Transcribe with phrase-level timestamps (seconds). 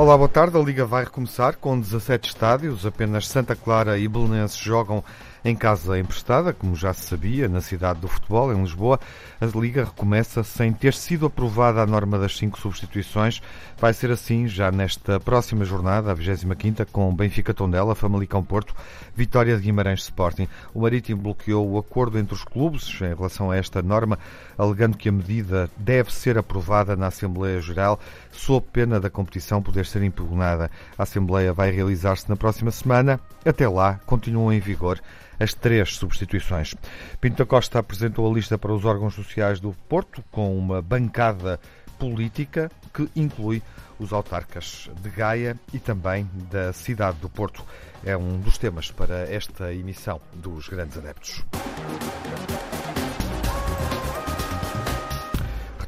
[0.00, 0.56] Olá, boa tarde.
[0.56, 2.86] A Liga vai recomeçar com 17 estádios.
[2.86, 5.04] Apenas Santa Clara e Belenenses jogam
[5.44, 9.00] em casa emprestada, como já se sabia, na cidade do futebol, em Lisboa.
[9.40, 13.40] A Liga recomeça sem ter sido aprovada a norma das cinco substituições.
[13.78, 18.74] Vai ser assim já nesta próxima jornada, a 25 com Benfica Tondela, Famalicão Porto,
[19.14, 20.48] Vitória de Guimarães Sporting.
[20.74, 24.18] O Marítimo bloqueou o acordo entre os clubes em relação a esta norma,
[24.58, 27.98] alegando que a medida deve ser aprovada na Assembleia Geral,
[28.30, 30.70] sob pena da competição poder ser impugnada.
[30.96, 33.20] A Assembleia vai realizar-se na próxima semana.
[33.44, 35.00] Até lá, continuam em vigor
[35.38, 36.74] as três substituições.
[37.20, 41.58] Pinto da Costa apresentou a lista para os órgãos sociais do Porto, com uma bancada
[41.98, 43.62] política que inclui
[43.98, 47.64] os autarcas de Gaia e também da cidade do Porto.
[48.04, 51.44] É um dos temas para esta emissão dos Grandes Adeptos.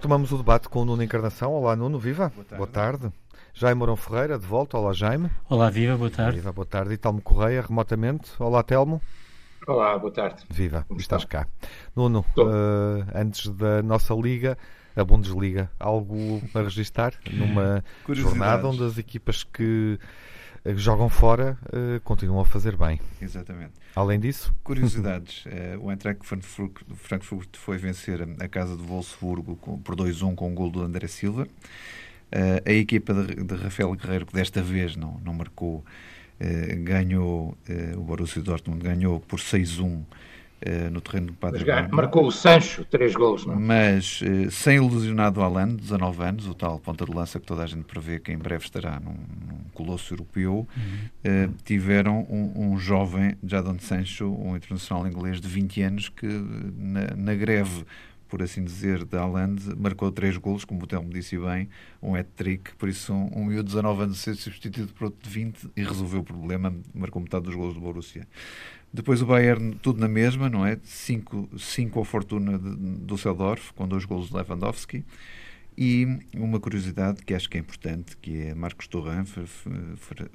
[0.03, 1.53] Retomamos o debate com o Nuno Encarnação.
[1.53, 2.29] Olá, Nuno, viva.
[2.35, 2.57] Boa tarde.
[2.57, 3.13] Boa tarde.
[3.55, 4.77] Jaime Mourão Ferreira, de volta.
[4.77, 5.31] Olá, Jaime.
[5.49, 6.39] Olá, viva, boa tarde.
[6.39, 6.95] Viva, boa tarde.
[6.95, 8.29] E Telmo Correia, remotamente.
[8.41, 9.01] Olá, Telmo.
[9.65, 10.43] Olá, boa tarde.
[10.51, 11.45] Viva, Como estás está?
[11.45, 11.51] cá.
[11.95, 14.59] Nuno, uh, antes da nossa liga,
[14.97, 20.01] a Bundesliga, algo a registrar numa jornada onde as equipas que
[20.77, 23.01] jogam fora uh, continuam a fazer bem.
[23.21, 23.73] Exatamente.
[23.95, 24.55] Além disso?
[24.63, 25.45] Curiosidades.
[25.47, 30.47] uh, o Eintracht Frankfurt, Frankfurt foi vencer a casa de Wolfsburgo com, por 2-1 com
[30.47, 31.45] o um gol do André Silva.
[31.45, 35.85] Uh, a equipa de, de, Rafael Guerreiro, que desta vez não, não marcou,
[36.83, 37.57] ganhou,
[37.97, 40.03] o Borussia Dortmund ganhou por 6-1
[40.91, 43.55] no terreno do Padre Mas, Marcou o Sancho, três gols, não?
[43.55, 43.59] É?
[43.59, 47.67] Mas sem ilusionado o Alan, 19 anos, o tal ponta de lança que toda a
[47.67, 51.55] gente prevê que em breve estará num, num colosso europeu, uhum.
[51.65, 57.35] tiveram um, um, jovem, Jadon Sancho, um internacional inglês de 20 anos, que na, na
[57.35, 57.85] greve
[58.33, 61.69] por assim dizer, de Haaland, marcou três golos, como o Telmo disse bem,
[62.01, 65.29] um hat-trick, por isso um, um miúdo de 19 anos ser substituído por outro de
[65.29, 68.27] 20 e resolveu o problema, marcou metade dos golos do Borussia.
[68.93, 70.79] Depois o Bayern, tudo na mesma, não é?
[70.83, 71.49] 5
[71.95, 72.77] ao Fortuna de
[73.07, 75.05] Düsseldorf, com dois golos de Lewandowski.
[75.77, 79.25] E uma curiosidade que acho que é importante, que é Marcos Turan,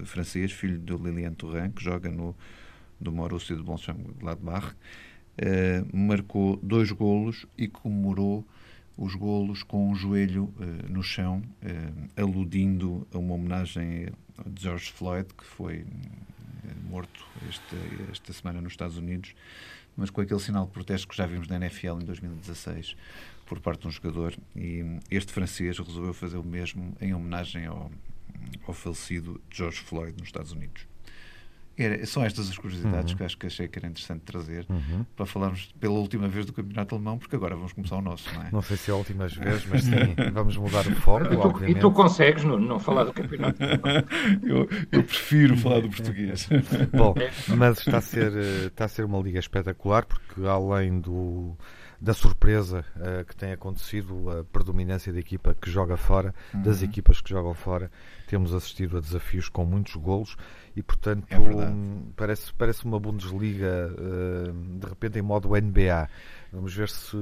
[0.03, 2.35] francês, filho de Lilian Turan, que joga no
[3.00, 4.75] do Borussia de Mönchengladbach,
[5.38, 8.44] eh, marcou dois golos e comemorou
[8.97, 14.07] os golos com o joelho uh, no chão, uh, aludindo a uma homenagem
[14.39, 15.85] a George Floyd, que foi
[16.83, 17.75] morto esta,
[18.11, 19.33] esta semana nos Estados Unidos,
[19.95, 22.95] mas com aquele sinal de protesto que já vimos na NFL em 2016
[23.45, 24.35] por parte de um jogador.
[24.55, 27.91] E este francês resolveu fazer o mesmo em homenagem ao,
[28.67, 30.85] ao falecido George Floyd nos Estados Unidos.
[31.77, 33.17] Era, são estas as curiosidades uhum.
[33.17, 35.05] que acho que achei que era interessante trazer uhum.
[35.15, 38.43] para falarmos pela última vez do Campeonato Alemão, porque agora vamos começar o nosso, não
[38.43, 38.51] é?
[38.51, 41.25] Não sei se é a última vez, mas sim, vamos mudar o foco.
[41.25, 43.61] E tu, e tu consegues não, não falar do Campeonato
[44.43, 46.49] eu, eu prefiro falar do português.
[46.91, 47.13] Bom,
[47.55, 48.33] mas está a, ser,
[48.65, 51.55] está a ser uma liga espetacular, porque além do
[51.99, 56.61] da surpresa uh, que tem acontecido, a predominância da equipa que joga fora, uhum.
[56.61, 57.91] das equipas que jogam fora,
[58.27, 60.38] temos assistido a desafios com muitos golos
[60.77, 66.07] e, portanto, é um, parece, parece uma Bundesliga uh, de repente em modo NBA.
[66.53, 67.17] Vamos ver se,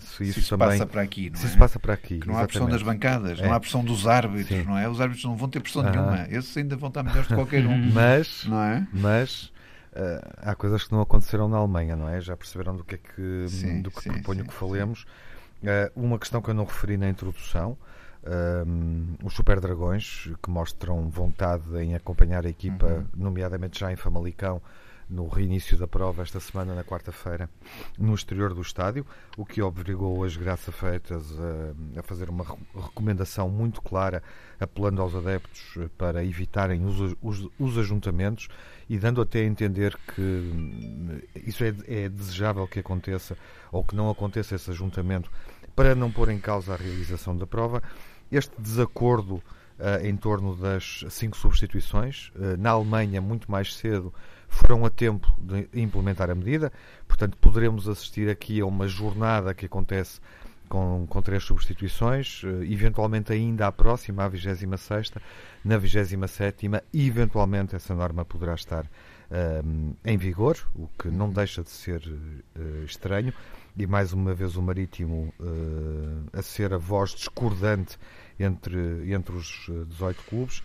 [0.00, 1.48] se isso se também passa para aqui, não se é?
[1.48, 2.18] se passa para aqui.
[2.18, 3.46] Que não há pressão das bancadas, é.
[3.46, 4.66] não há pressão dos árbitros, Sim.
[4.66, 4.86] não é?
[4.86, 6.26] Os árbitros não vão ter pressão nenhuma.
[6.28, 7.78] Esses ainda vão estar melhores que qualquer um.
[7.90, 8.86] Mas, não é?
[8.92, 9.50] mas
[9.90, 12.20] Uh, há coisas que não aconteceram na Alemanha, não é?
[12.20, 15.04] Já perceberam do que é que, sim, do que sim, proponho sim, que falemos.
[15.64, 17.76] Uh, uma questão que eu não referi na introdução,
[18.24, 23.06] uh, os Super Dragões, que mostram vontade em acompanhar a equipa, uhum.
[23.14, 24.60] nomeadamente já em Famalicão,
[25.10, 27.50] no reinício da prova esta semana, na quarta-feira,
[27.98, 29.04] no exterior do estádio,
[29.36, 34.22] o que obrigou as Graça Feitas a, a, fazer uma recomendação muito clara,
[34.60, 38.48] apelando aos adeptos para evitarem os, os, os ajuntamentos
[38.88, 43.36] e dando até a entender que hum, isso é, é desejável que aconteça
[43.72, 45.28] ou que não aconteça esse ajuntamento
[45.74, 47.82] para não pôr em causa a realização da prova.
[48.30, 49.42] Este desacordo
[49.80, 52.30] Uh, em torno das cinco substituições.
[52.36, 54.12] Uh, na Alemanha, muito mais cedo,
[54.46, 56.70] foram a tempo de implementar a medida,
[57.08, 60.20] portanto, poderemos assistir aqui a uma jornada que acontece
[60.68, 65.14] com, com três substituições, uh, eventualmente ainda à próxima, à 26,
[65.64, 68.84] na 27, eventualmente essa norma poderá estar
[70.04, 72.02] em vigor, o que não deixa de ser
[72.84, 73.32] estranho.
[73.76, 75.32] E mais uma vez o Marítimo
[76.32, 77.98] a ser a voz discordante
[78.38, 80.62] entre, entre os 18 eh, clubes.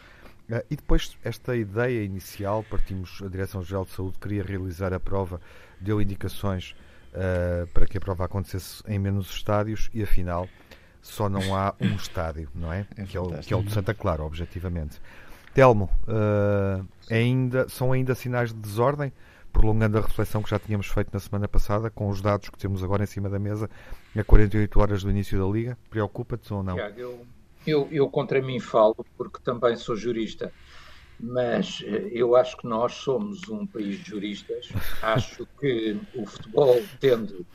[0.49, 5.41] Uh, e depois, esta ideia inicial, partimos, a Direção-Geral de Saúde queria realizar a prova,
[5.81, 6.75] deu indicações
[7.13, 10.47] uh, para que a prova acontecesse em menos estádios e, afinal,
[11.01, 12.85] só não há um estádio, não é?
[12.95, 15.01] é que, é o, que é o de Santa Clara, objetivamente.
[15.51, 19.11] Telmo, uh, ainda, são ainda sinais de desordem?
[19.55, 22.83] Prolongando a reflexão que já tínhamos feito na semana passada, com os dados que temos
[22.83, 23.69] agora em cima da mesa,
[24.13, 26.77] a 48 horas do início da Liga, preocupa-te ou não?
[26.77, 27.25] Eu,
[27.65, 30.51] eu, eu contra mim falo, porque também sou jurista,
[31.17, 34.67] mas eh, eu acho que nós somos um país de juristas.
[35.01, 37.45] Acho que o futebol tende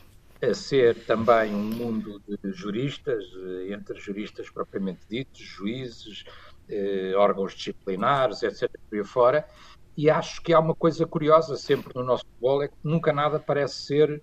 [0.41, 6.25] a ser também um mundo de juristas, eh, entre juristas propriamente ditos, juízes,
[6.67, 8.71] eh, órgãos disciplinares, etc.
[8.89, 9.47] por aí fora.
[10.01, 13.39] E acho que há uma coisa curiosa sempre no nosso futebol, é que nunca nada
[13.39, 14.23] parece ser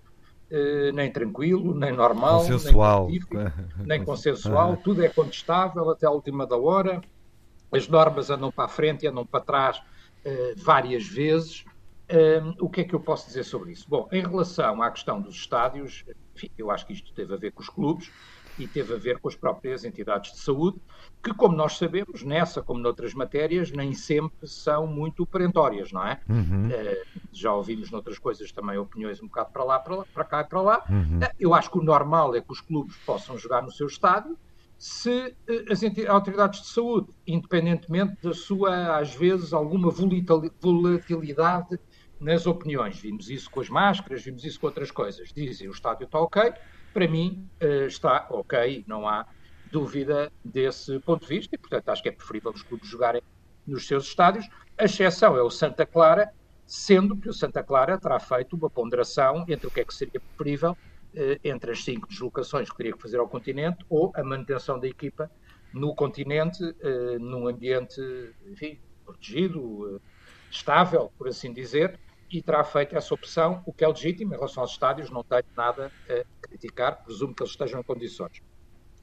[0.50, 3.08] eh, nem tranquilo, nem normal, consensual.
[3.08, 3.52] nem,
[3.86, 7.00] nem consensual, tudo é contestável até a última da hora,
[7.70, 9.80] as normas andam para a frente e andam para trás
[10.24, 11.64] eh, várias vezes.
[12.10, 13.86] Um, o que é que eu posso dizer sobre isso?
[13.88, 16.04] Bom, em relação à questão dos estádios,
[16.34, 18.10] enfim, eu acho que isto teve a ver com os clubes
[18.58, 20.78] e teve a ver com as próprias entidades de saúde,
[21.22, 26.20] que, como nós sabemos, nessa como noutras matérias, nem sempre são muito perentórias, não é?
[26.28, 26.68] Uhum.
[26.68, 30.40] Uh, já ouvimos noutras coisas também opiniões um bocado para lá, para, lá, para cá
[30.40, 30.84] e para lá.
[30.88, 31.18] Uhum.
[31.18, 34.36] Uh, eu acho que o normal é que os clubes possam jogar no seu estádio,
[34.76, 41.78] se uh, as autoridades de saúde, independentemente da sua, às vezes, alguma volatilidade
[42.20, 42.98] nas opiniões.
[42.98, 45.32] Vimos isso com as máscaras, vimos isso com outras coisas.
[45.32, 46.52] Dizem o estádio está ok,
[46.92, 49.26] para mim uh, está ok, não há
[49.70, 53.22] dúvida desse ponto de vista e, portanto, acho que é preferível os clubes jogarem
[53.66, 54.48] nos seus estádios.
[54.78, 56.32] A exceção é o Santa Clara,
[56.66, 60.20] sendo que o Santa Clara terá feito uma ponderação entre o que é que seria
[60.20, 64.78] preferível uh, entre as cinco deslocações que teria que fazer ao continente ou a manutenção
[64.78, 65.30] da equipa
[65.72, 68.00] no continente, uh, num ambiente,
[68.46, 70.00] enfim, protegido,
[70.50, 71.98] estável, por assim dizer,
[72.30, 74.34] e terá feito essa opção, o que é legítimo.
[74.34, 78.42] Em relação aos estádios, não tenho nada a criticar, presumo que eles estejam em condições.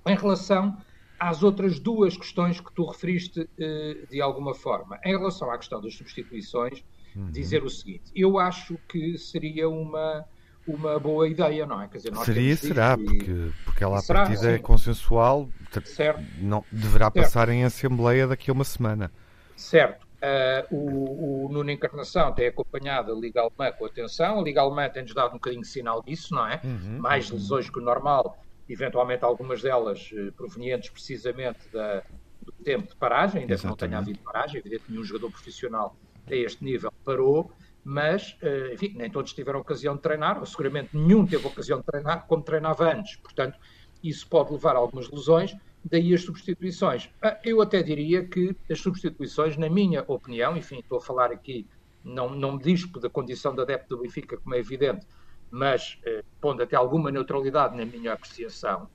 [0.06, 0.77] Em relação
[1.19, 5.81] às outras duas questões que tu referiste eh, de alguma forma, em relação à questão
[5.81, 6.83] das substituições,
[7.16, 7.31] uhum.
[7.31, 10.25] dizer o seguinte: eu acho que seria uma.
[10.68, 11.88] Uma boa ideia, não é?
[11.88, 13.06] Quer dizer, seria, será, e...
[13.06, 14.56] porque, porque ela a será, partida sim.
[14.56, 15.48] é consensual,
[15.83, 16.24] certo.
[16.39, 17.24] Não, deverá certo.
[17.24, 19.12] passar em Assembleia daqui a uma semana.
[19.56, 20.05] Certo.
[20.25, 24.39] Uh, o, o Nuno Encarnação tem acompanhado a Liga Alemã com atenção.
[24.39, 26.60] A Liga Alemã tem-nos dado um bocadinho de sinal disso, não é?
[26.63, 27.38] Uhum, Mais uhum.
[27.38, 28.36] lesões que o normal,
[28.68, 32.01] eventualmente algumas delas uh, provenientes precisamente da,
[32.42, 35.95] do tempo de paragem, ainda que não tenha havido paragem, evidentemente nenhum jogador profissional
[36.25, 37.51] a este nível parou,
[37.83, 41.86] mas, uh, enfim, nem todos tiveram ocasião de treinar, ou seguramente nenhum teve ocasião de
[41.86, 43.18] treinar como treinava antes.
[43.18, 43.60] Portanto,
[44.04, 45.56] isso pode levar a algumas lesões
[45.90, 47.10] daí as substituições.
[47.22, 51.68] Ah, eu até diria que as substituições, na minha opinião, enfim, estou a falar aqui,
[52.04, 55.06] não, não me dispo da condição de adepto do Benfica, como é evidente,
[55.52, 58.90] mas eh, pondo até alguma neutralidade na minha apreciação,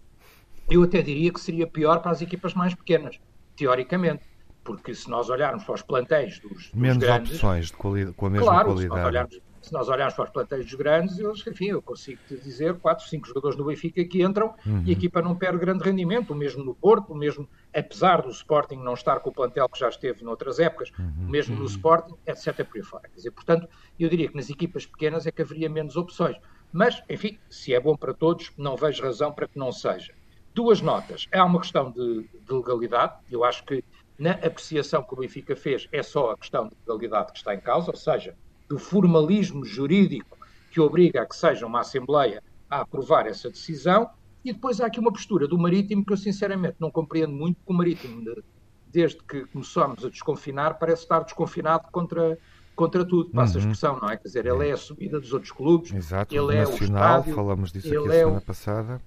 [0.69, 3.19] eu até diria que seria pior para as equipas mais pequenas,
[3.57, 4.25] teoricamente.
[4.63, 8.31] Porque se nós olharmos para os plantéis dos, dos Menos grandes, opções de com a
[8.31, 9.43] mesma claro, qualidade.
[9.61, 13.29] Se nós, olharmos, para os plantéis grandes, eles, enfim, eu consigo te dizer 4, 5
[13.29, 14.83] jogadores do Benfica que entram uhum.
[14.87, 18.31] e a equipa não perde grande rendimento, o mesmo no Porto, o mesmo, apesar do
[18.31, 21.27] Sporting não estar com o plantel que já esteve noutras épocas, uhum.
[21.27, 21.67] o mesmo no uhum.
[21.67, 22.65] Sporting, etc.
[22.65, 23.09] por aí fora.
[23.09, 26.37] Quer dizer, portanto, eu diria que nas equipas pequenas é que haveria menos opções.
[26.73, 30.15] Mas, enfim, se é bom para todos, não vejo razão para que não seja.
[30.55, 31.27] Duas notas.
[31.33, 33.15] Há uma questão de, de legalidade.
[33.31, 33.85] Eu acho que
[34.19, 37.61] na apreciação que o Benfica fez é só a questão de legalidade que está em
[37.61, 38.37] causa, ou seja,
[38.71, 40.39] do formalismo jurídico
[40.71, 44.09] que obriga a que seja uma Assembleia a aprovar essa decisão.
[44.45, 47.73] E depois há aqui uma postura do Marítimo que eu sinceramente não compreendo muito, porque
[47.73, 48.23] o Marítimo,
[48.87, 52.39] desde que começamos a desconfinar, parece estar desconfinado contra,
[52.77, 53.59] contra tudo, passa uhum.
[53.59, 54.17] a expressão, não é?
[54.17, 57.35] Quer dizer, ele é a subida dos outros clubes, Exato, ele é nacional, o estádio,
[57.35, 58.41] falamos disso aqui a semana é o...
[58.41, 59.03] passada.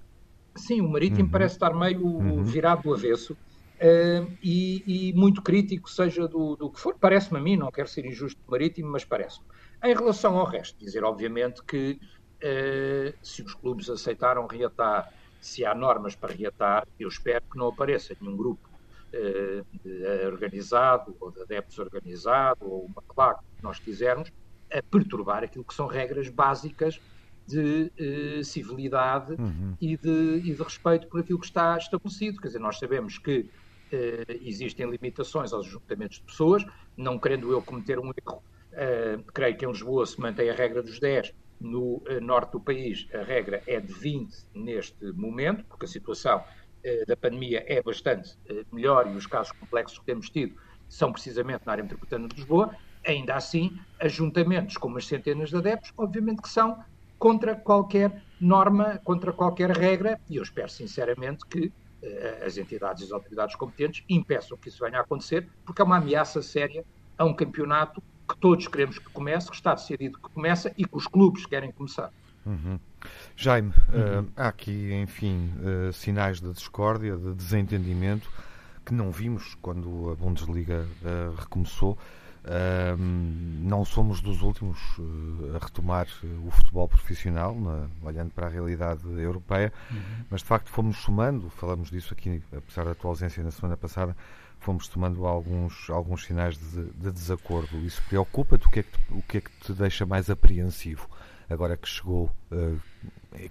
[0.54, 1.30] Sim, o Marítimo uhum.
[1.30, 2.44] parece estar meio uhum.
[2.44, 3.34] virado do avesso.
[3.84, 6.96] Uh, e, e, muito crítico, seja do, do que for.
[6.98, 9.44] Parece-me a mim, não quero ser injusto Marítimo, mas parece-me.
[9.84, 15.74] Em relação ao resto, dizer obviamente que uh, se os clubes aceitaram reatar, se há
[15.74, 18.66] normas para reatar, eu espero que não apareça nenhum grupo
[19.12, 24.32] uh, organizado ou de adeptos organizado ou uma claque que nós quisermos
[24.72, 26.98] a perturbar aquilo que são regras básicas
[27.46, 27.92] de
[28.42, 29.76] civilidade uhum.
[29.78, 32.40] e, de, e de respeito por aquilo que está estabelecido.
[32.40, 33.50] Quer dizer, nós sabemos que
[34.42, 36.64] existem limitações aos juntamentos de pessoas,
[36.96, 40.82] não querendo eu cometer um erro, uh, creio que em Lisboa se mantém a regra
[40.82, 45.86] dos 10, no uh, norte do país a regra é de 20 neste momento, porque
[45.86, 46.42] a situação
[47.08, 48.36] da pandemia é bastante
[48.70, 50.54] melhor e os casos complexos que temos tido
[50.86, 52.76] são precisamente na área metropolitana de Lisboa.
[53.06, 56.78] Ainda assim, ajuntamentos com umas centenas de adeptos, obviamente que são
[57.18, 61.72] contra qualquer norma, contra qualquer regra, e eu espero sinceramente que
[62.44, 65.96] as entidades e as autoridades competentes impeçam que isso venha a acontecer, porque é uma
[65.96, 66.84] ameaça séria
[67.16, 70.96] a um campeonato que todos queremos que comece, que está decidido que comece e que
[70.96, 72.10] os clubes querem começar.
[72.46, 72.78] Uhum.
[73.36, 74.22] Jaime, uhum.
[74.22, 78.30] Uh, há aqui, enfim, uh, sinais de discórdia, de desentendimento
[78.84, 81.98] que não vimos quando a Bundesliga uh, recomeçou.
[83.60, 84.78] Não somos dos últimos
[85.54, 86.06] a retomar
[86.46, 90.24] o futebol profissional, na, olhando para a realidade europeia, uhum.
[90.30, 94.14] mas de facto fomos somando, falamos disso aqui, apesar da tua ausência na semana passada,
[94.64, 97.76] fomos tomando alguns, alguns sinais de, de desacordo.
[97.78, 98.66] Isso preocupa-te?
[98.66, 101.08] O, que é que te, o que é que te deixa mais apreensivo
[101.48, 102.80] agora que chegou, uh,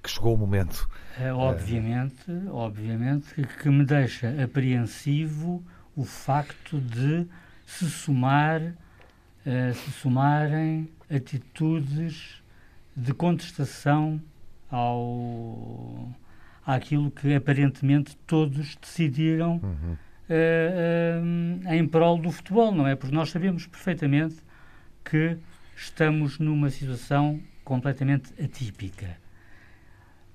[0.02, 0.90] que chegou o momento?
[1.36, 5.64] Obviamente, uh, obviamente que me deixa apreensivo
[5.96, 7.28] o facto de
[7.66, 8.74] se somar,
[9.46, 12.42] uh, se somarem atitudes
[12.96, 14.22] de contestação
[14.70, 16.10] ao
[16.66, 19.98] àquilo que aparentemente todos decidiram uhum
[20.30, 22.96] uh, em prol do futebol, não é?
[22.96, 24.38] Porque nós sabemos perfeitamente
[25.04, 25.38] que
[25.76, 29.18] estamos numa situação completamente atípica.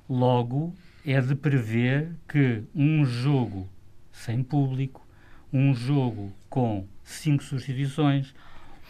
[0.08, 0.74] Logo,
[1.04, 3.68] é de prever que um jogo
[4.12, 5.06] sem público,
[5.52, 8.34] um jogo com cinco substituições,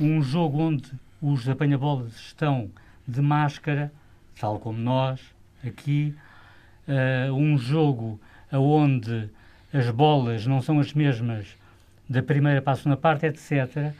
[0.00, 0.90] um jogo onde
[1.20, 2.70] os apanha-bolas estão
[3.06, 3.92] de máscara,
[4.38, 5.20] tal como nós
[5.64, 6.14] aqui,
[6.86, 8.20] uh, um jogo
[8.52, 9.28] onde
[9.72, 11.46] as bolas não são as mesmas
[12.08, 13.92] da primeira para a segunda parte, etc.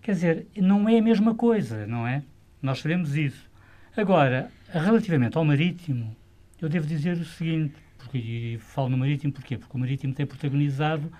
[0.00, 2.22] Quer dizer, não é a mesma coisa, não é?
[2.62, 3.50] Nós sabemos isso.
[3.96, 6.14] Agora, relativamente ao Marítimo,
[6.60, 9.58] eu devo dizer o seguinte, porque e falo no Marítimo porquê?
[9.58, 11.10] Porque o Marítimo tem protagonizado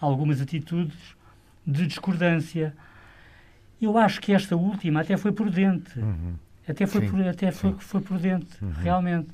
[0.00, 1.16] algumas atitudes
[1.66, 2.74] de discordância.
[3.80, 5.98] Eu acho que esta última até foi prudente.
[5.98, 6.34] Uhum.
[6.68, 8.72] Até foi, por, até foi, foi prudente, uhum.
[8.82, 9.28] realmente.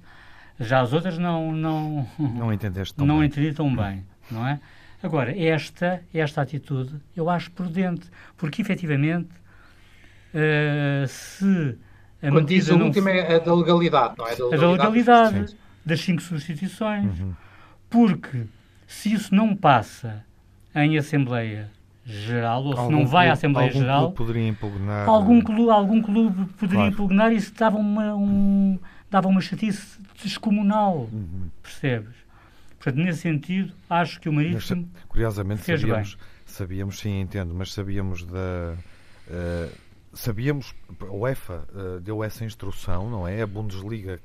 [0.60, 3.26] Já as outras não não não entendeste tão não bem.
[3.26, 4.60] entendi tão bem, não é?
[5.02, 9.30] Agora esta esta atitude eu acho prudente porque efetivamente
[10.32, 11.76] uh, se
[12.22, 14.36] a Quando diz a última é a da legalidade, não é?
[14.36, 17.34] Da legalidade, a da legalidade das cinco substituições, uhum.
[17.90, 18.44] porque
[18.86, 20.24] se isso não passa
[20.74, 21.70] em Assembleia
[22.06, 25.08] Geral, ou algum se não vai à Assembleia algum Geral, clube poderia impugnar.
[25.08, 26.92] Algum clube, algum clube poderia claro.
[26.92, 28.78] impugnar e isso dava uma, um,
[29.10, 31.48] dava uma chatice descomunal, uhum.
[31.62, 32.14] percebes?
[32.78, 34.86] Portanto, nesse sentido, acho que o Marítimo.
[34.92, 36.24] Mas, curiosamente, fez sabíamos, bem.
[36.44, 38.76] sabíamos, sim, entendo, mas sabíamos da.
[39.26, 39.72] Uh,
[40.12, 43.40] sabíamos, a UEFA uh, deu essa instrução, não é?
[43.40, 44.20] A Bundesliga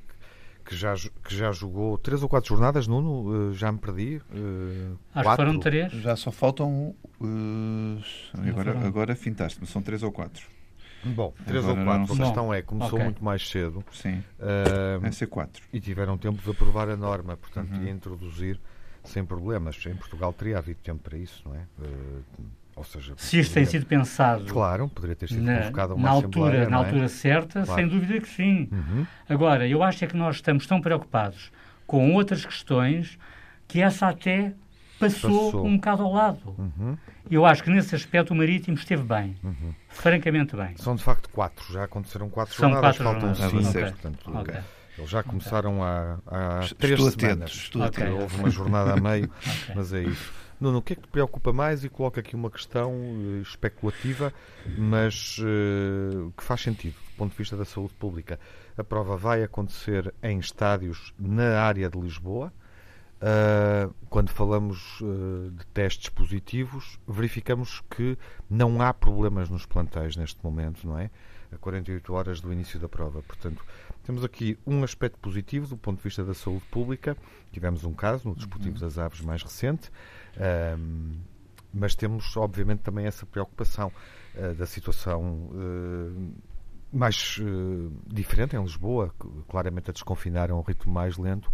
[0.70, 4.22] que já, que já jogou três ou quatro jornadas, Nuno, uh, já me perdi.
[4.30, 5.30] Uh, Acho quatro.
[5.30, 5.92] que foram três.
[5.94, 6.94] Já só faltam.
[8.32, 10.46] agora, agora fintaste-me, são três ou quatro.
[11.02, 12.12] Bom, 3 ou 4.
[12.12, 13.04] A questão é, começou okay.
[13.04, 13.82] muito mais cedo.
[13.90, 14.22] Sim.
[14.38, 15.62] Uh, Vai ser 4.
[15.72, 17.84] E tiveram tempo de aprovar a norma, portanto, uhum.
[17.84, 18.60] ia introduzir
[19.02, 19.82] sem problemas.
[19.86, 21.66] Em Portugal teria havido tempo para isso, não é?
[21.78, 22.22] Uh,
[22.80, 26.10] ou seja, se isto tem sido pensado claro poderia ter sido na, convocado uma na
[26.10, 26.80] altura na é?
[26.80, 27.80] altura certa claro.
[27.80, 29.06] sem dúvida que sim uhum.
[29.28, 31.52] agora eu acho é que nós estamos tão preocupados
[31.86, 33.18] com outras questões
[33.68, 34.54] que essa até
[35.00, 35.66] passou, passou.
[35.66, 36.54] um bocado ao lado.
[36.58, 36.96] Uhum.
[37.30, 39.74] Eu acho que nesse aspecto o Marítimo esteve bem, uhum.
[39.88, 40.76] francamente bem.
[40.76, 43.64] São de facto quatro, já aconteceram quatro São jornadas, quatro faltam jornadas.
[43.64, 43.90] cinco, okay.
[43.90, 44.60] portanto, okay.
[44.98, 47.50] eles já começaram há, há três estou semanas.
[47.50, 48.08] Atento, estou okay.
[48.08, 49.30] Houve uma jornada a meio,
[49.74, 50.32] mas é isso.
[50.60, 51.84] Nuno, o que é que te preocupa mais?
[51.84, 54.32] E coloca aqui uma questão uh, especulativa,
[54.76, 58.38] mas uh, que faz sentido do ponto de vista da saúde pública.
[58.76, 62.52] A prova vai acontecer em estádios na área de Lisboa,
[63.20, 68.16] Uh, quando falamos uh, de testes positivos, verificamos que
[68.48, 71.10] não há problemas nos plantéis neste momento, não é?
[71.52, 73.22] A 48 horas do início da prova.
[73.22, 73.62] Portanto,
[74.04, 77.14] temos aqui um aspecto positivo do ponto de vista da saúde pública.
[77.52, 78.80] Tivemos um caso no Desportivo uhum.
[78.80, 79.90] das Aves mais recente,
[80.36, 81.20] uh,
[81.72, 83.92] mas temos, obviamente, também essa preocupação
[84.58, 85.50] da situação
[86.92, 87.38] mais
[88.06, 89.14] diferente em Lisboa,
[89.48, 91.46] claramente a desconfinar a um ritmo mais lento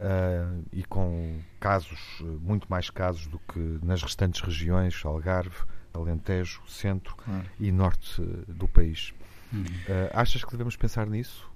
[0.00, 5.56] uh, e com casos, muito mais casos do que nas restantes regiões, Algarve,
[5.92, 7.44] Alentejo, Centro claro.
[7.58, 9.12] e Norte do país.
[9.52, 11.50] Uh, achas que devemos pensar nisso?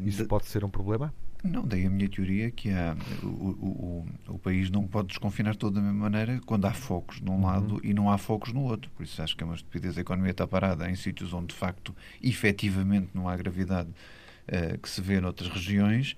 [0.00, 0.28] Isso de...
[0.28, 1.14] pode ser um problema?
[1.42, 5.74] Não, daí a minha teoria que há, o, o, o, país não pode desconfinar todo
[5.74, 7.46] da mesma maneira quando há focos num uhum.
[7.46, 8.90] lado e não há focos no outro.
[8.92, 9.98] Por isso acho que é uma estupidez.
[9.98, 14.88] A economia está parada em sítios onde, de facto, efetivamente não há gravidade uh, que
[14.88, 16.16] se vê noutras regiões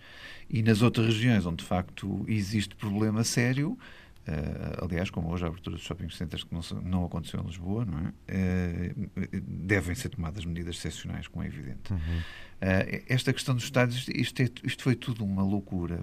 [0.50, 3.78] e nas outras regiões onde de facto existe problema sério,
[4.28, 7.84] uh, aliás, como hoje a abertura dos shopping centers que não, não aconteceu em Lisboa,
[7.84, 8.92] não é?
[8.92, 11.92] Uh, devem ser tomadas medidas excepcionais, como é evidente.
[11.92, 11.98] Uhum.
[11.98, 16.00] Uh, esta questão dos estádios, isto, é, isto foi tudo uma loucura,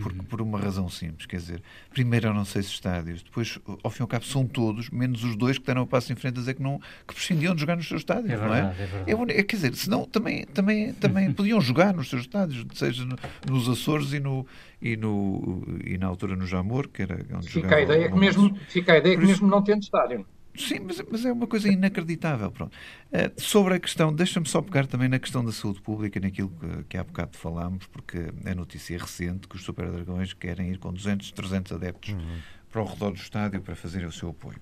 [0.00, 0.18] por, uhum.
[0.18, 1.26] por uma razão simples.
[1.26, 5.22] Quer dizer, primeiro eram seis estádios, depois, ao fim e ao cabo, são todos, menos
[5.24, 7.60] os dois que deram o passo em frente a dizer que, não, que prescindiam de
[7.60, 8.74] jogar nos seus estádios, é não é?
[9.06, 13.04] é, é, é quer dizer, senão também, também, também podiam jogar nos seus estádios, seja
[13.04, 13.16] no,
[13.48, 14.46] nos Açores e, no,
[14.80, 18.56] e, no, e na altura no Jamor, que era onde fica a ideia que mesmo
[18.68, 20.26] Fica a ideia que mesmo não tendo estádio.
[20.54, 22.50] Sim, mas, mas, é uma coisa inacreditável.
[22.50, 22.74] Pronto.
[23.12, 26.84] Uh, sobre a questão, deixa-me só pegar também na questão da saúde pública, naquilo que,
[26.84, 30.92] que há bocado falámos, porque é notícia recente que os Super Dragões querem ir com
[30.92, 32.38] 200, 300 adeptos uhum.
[32.70, 34.58] para o redor do estádio para fazerem o seu apoio.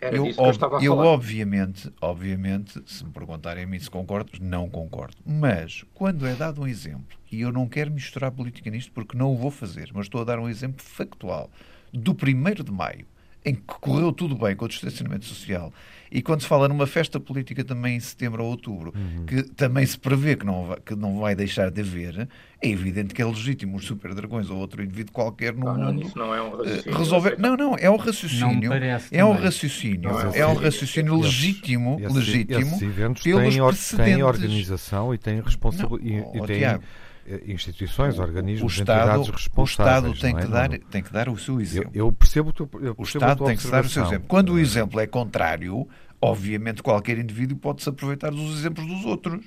[0.00, 1.08] Era eu, disso que eu estava a eu falar.
[1.08, 5.16] obviamente, obviamente, se me perguntarem a mim se concordo, não concordo.
[5.26, 9.32] Mas, quando é dado um exemplo, e eu não quero misturar política nisto porque não
[9.32, 11.50] o vou fazer, mas estou a dar um exemplo factual,
[11.92, 13.06] do 1 de maio,
[13.44, 15.72] em que correu tudo bem com o distanciamento social,
[16.10, 19.24] e quando se fala numa festa política também em setembro ou outubro, uhum.
[19.26, 22.28] que também se prevê que não, vai, que não vai deixar de haver,
[22.60, 25.92] é evidente que é legítimo os super dragões ou outro indivíduo qualquer no não, mundo
[25.92, 26.98] não, isso não é um eh, raciocínio.
[26.98, 27.38] Resolver...
[27.38, 28.72] Não, não, é um raciocínio.
[29.12, 30.10] É um raciocínio.
[30.34, 34.14] É um raciocínio legítimo, esses, legítimo esses eventos pelos têm, precedentes.
[34.14, 36.52] têm organização e têm responsabilidade.
[36.52, 36.80] E,
[37.26, 39.22] eh, instituições, organismos, o Estado.
[39.56, 40.40] O Estado tem, é?
[40.40, 41.90] que dar, tem que dar o seu exemplo.
[41.94, 44.28] Eu, eu percebo, eu percebo o Estado tem que dar o seu exemplo.
[44.28, 45.86] Quando o exemplo é contrário,
[46.20, 49.44] obviamente qualquer indivíduo pode-se aproveitar dos exemplos dos outros.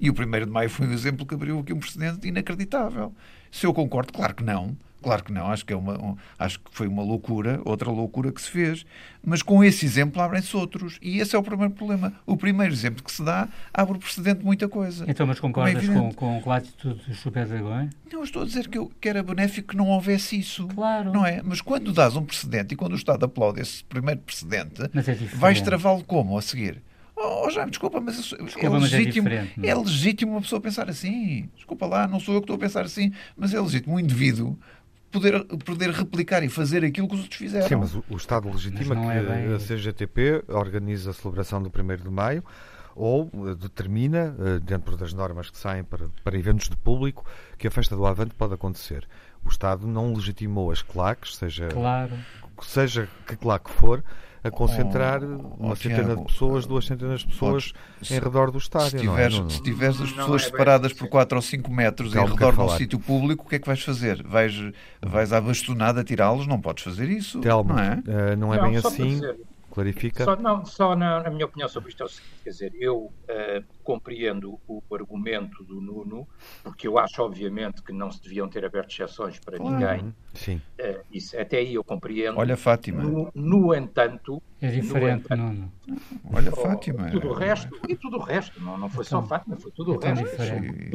[0.00, 3.12] E o 1 de maio foi um exemplo que abriu aqui um precedente inacreditável.
[3.52, 4.76] Se eu concordo, claro que não.
[5.02, 8.30] Claro que não, acho que, é uma, um, acho que foi uma loucura, outra loucura
[8.30, 8.86] que se fez.
[9.24, 10.98] Mas com esse exemplo abrem-se outros.
[11.00, 12.12] E esse é o primeiro problema.
[12.26, 15.04] O primeiro exemplo que se dá abre o precedente de muita coisa.
[15.08, 17.90] Então, mas concordas é com, com, com a atitude dos super dragões?
[18.12, 20.66] Não, estou a dizer que, eu, que era benéfico que não houvesse isso.
[20.68, 21.12] Claro.
[21.12, 21.40] Não é?
[21.42, 25.60] Mas quando dás um precedente e quando o Estado aplaude esse primeiro precedente, é vais
[25.60, 26.82] travá-lo como a seguir?
[27.14, 31.48] Oh, já desculpa, mas, desculpa, é, legítimo, mas é, é, legítimo uma pessoa pensar assim.
[31.54, 34.58] Desculpa lá, não sou eu que estou a pensar assim, mas é legítimo um indivíduo
[35.12, 37.68] poder, poder replicar e fazer aquilo que os outros fizeram.
[37.68, 42.02] Sim, mas o, o Estado legitima que é a CGTP organiza a celebração do 1
[42.02, 42.42] de Maio
[42.94, 47.24] ou uh, determina, uh, dentro das normas que saem para, para eventos de público,
[47.58, 49.06] que a festa do Avante pode acontecer.
[49.44, 52.12] O Estado não legitimou as claques, seja, claro.
[52.66, 54.02] Seja que claque for,
[54.44, 57.72] a concentrar oh, uma oh, centena Tiago, de pessoas, duas centenas de pessoas
[58.10, 58.98] em redor do estádio.
[58.98, 59.50] Se tiveres, não é?
[59.50, 62.60] se tiveres as pessoas é separadas por 4 ou 5 metros Calma, em redor de
[62.60, 64.22] um sítio público, o que é que vais fazer?
[64.24, 64.52] Vais,
[65.00, 66.46] vais à bastonada tirá-los?
[66.46, 67.40] Não podes fazer isso.
[67.40, 69.20] Telmo, não é, uh, não é não, bem assim.
[69.72, 70.24] Clarifica.
[70.24, 73.04] Só, não, só na, na, minha opinião sobre isto é o seguinte: quer dizer, eu
[73.04, 76.28] uh, compreendo o argumento do Nuno,
[76.62, 79.74] porque eu acho, obviamente, que não se deviam ter aberto exceções para claro.
[79.74, 80.14] ninguém.
[80.34, 80.60] Sim.
[80.78, 82.38] Uh, isso, até aí eu compreendo.
[82.38, 83.02] Olha, Fátima.
[83.02, 84.42] No, no entanto.
[84.60, 85.72] É diferente, entanto, Nuno.
[86.30, 87.10] Olha, Fátima.
[87.10, 89.92] Tudo o resto, e tudo o resto, não, não foi então, só Fátima, foi tudo
[89.92, 90.30] o então resto.
[90.30, 90.90] Diferente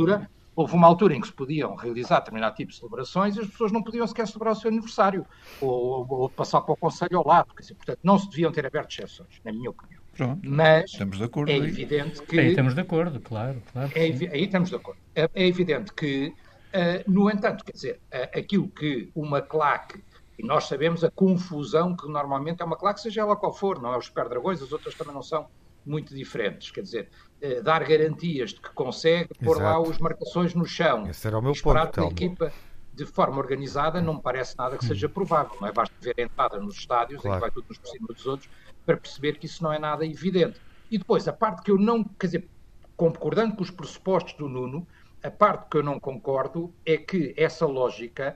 [0.58, 3.72] houve uma altura em que se podiam realizar determinado tipo de celebrações e as pessoas
[3.72, 5.24] não podiam sequer celebrar o seu aniversário
[5.62, 7.50] ou, ou, ou passar para o Conselho ao lado.
[7.60, 10.02] Dizer, portanto, não se deviam ter aberto exceções, na minha opinião.
[10.13, 11.62] Pronto, Mas estamos de acordo é aí.
[11.62, 12.39] evidente que.
[12.39, 13.62] Aí estamos de acordo, claro.
[13.72, 15.00] claro é, aí estamos de acordo.
[15.13, 20.04] É, é evidente que, uh, no entanto, quer dizer, uh, aquilo que uma claque
[20.39, 23.93] e nós sabemos a confusão que normalmente é uma claque, seja ela qual for, não
[23.93, 25.48] é os Dragões, as outras também não são
[25.86, 26.70] muito diferentes.
[26.70, 27.10] Quer dizer,
[27.41, 31.08] eh, dar garantias de que consegue pôr lá as marcações no chão.
[31.08, 32.52] Esse era o meu ponto, pela equipa
[32.97, 35.56] de forma organizada não me parece nada que seja provável.
[35.62, 35.71] Não é?
[35.71, 37.36] Basta ver a entrada nos estádios, claro.
[37.36, 38.50] em que vai tudo nos por cima dos outros,
[38.84, 40.60] para perceber que isso não é nada evidente.
[40.89, 42.50] E depois, a parte que eu não, quer dizer,
[42.95, 44.88] concordando com os pressupostos do Nuno,
[45.23, 48.36] a parte que eu não concordo é que essa lógica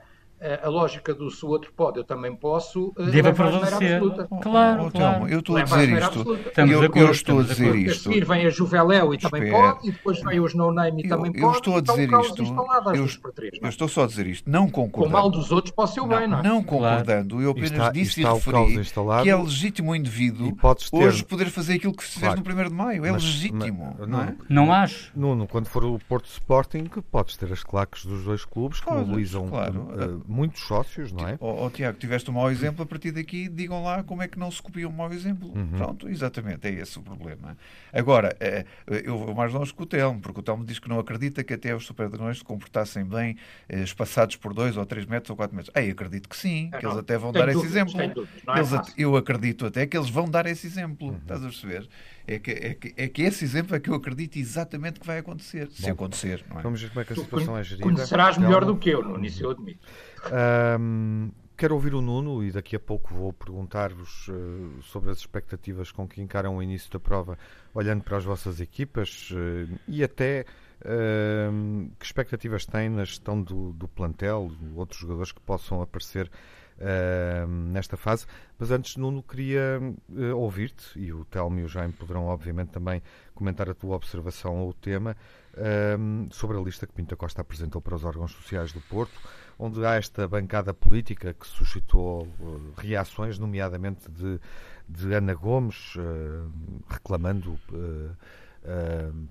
[0.63, 4.01] a lógica do se o outro pode, eu também posso, eh, Deve prevalecer.
[4.41, 5.27] Claro, oh, claro.
[5.27, 6.39] eu estou a dizer isto.
[6.57, 8.09] Eu, eu, estou a dizer isto.
[8.09, 9.73] A seguir vem a Juveléu e também Espera.
[9.73, 11.57] pode, e depois vem os No Name e eu, também eu pode.
[11.57, 12.41] Estou a dizer isto.
[12.41, 14.49] Eu, três, eu estou só a dizer isto.
[14.49, 15.11] Não concordando.
[15.13, 16.43] Com o mal dos outros pode ser o bem, não é?
[16.43, 17.41] Não concordando.
[17.41, 18.83] Eu apenas está, disse e referi
[19.23, 20.57] que é legítimo o indivíduo
[20.91, 23.05] hoje poder fazer aquilo que se fez no 1 de Maio.
[23.05, 23.95] É legítimo.
[24.07, 24.35] Não, é?
[24.49, 25.11] não acho.
[25.15, 29.47] Nuno, quando for o Porto Sporting, podes ter as claques dos dois clubes que mobilizam
[29.47, 31.37] eh, muitos sócios não é?
[31.39, 34.39] Oh, oh, Tiago, tiveste um mau exemplo, a partir daqui digam lá como é que
[34.39, 35.49] não se copia um mau exemplo.
[35.55, 35.77] Uhum.
[35.77, 37.57] Pronto, exatamente, é esse o problema.
[37.91, 40.99] Agora, eh, eu vou mais longe que o Telmo, porque o Telmo diz que não
[40.99, 45.29] acredita que até os superdragões se comportassem bem eh, espaçados por 2 ou 3 metros
[45.29, 45.75] ou 4 metros.
[45.75, 47.99] Ei, acredito que sim, é, que não, eles até vão dar esse exemplo.
[48.01, 51.17] Eles, é eu acredito até que eles vão dar esse exemplo, uhum.
[51.17, 51.87] estás a perceber?
[52.27, 55.17] É que, é, que, é que esse exemplo é que eu acredito exatamente que vai
[55.17, 56.45] acontecer, Bom, se acontecer.
[56.49, 56.63] Não é?
[56.63, 57.83] Vamos ver como é que a situação é gerida.
[57.83, 59.87] Conhecerás melhor do que eu, no início eu admito.
[60.29, 65.91] Um, quero ouvir o Nuno e daqui a pouco vou perguntar-vos uh, sobre as expectativas
[65.91, 67.37] com que encaram o início da prova,
[67.73, 70.45] olhando para as vossas equipas uh, e até
[70.83, 76.27] Uh, que expectativas tem na gestão do, do plantel, outros jogadores que possam aparecer
[77.71, 78.25] nesta fase?
[78.57, 79.79] Mas antes, Nuno, queria
[80.09, 83.03] uh, ouvir-te, e o Telmo e o Jaime poderão, obviamente, também
[83.35, 85.15] comentar a tua observação ao tema,
[86.31, 89.13] sobre a lista que Pinto Costa apresentou para os órgãos sociais do Porto,
[89.61, 94.39] onde há esta bancada política que suscitou eh, reações, nomeadamente de,
[94.89, 95.93] de Ana Gomes,
[96.89, 98.15] reclamando uh,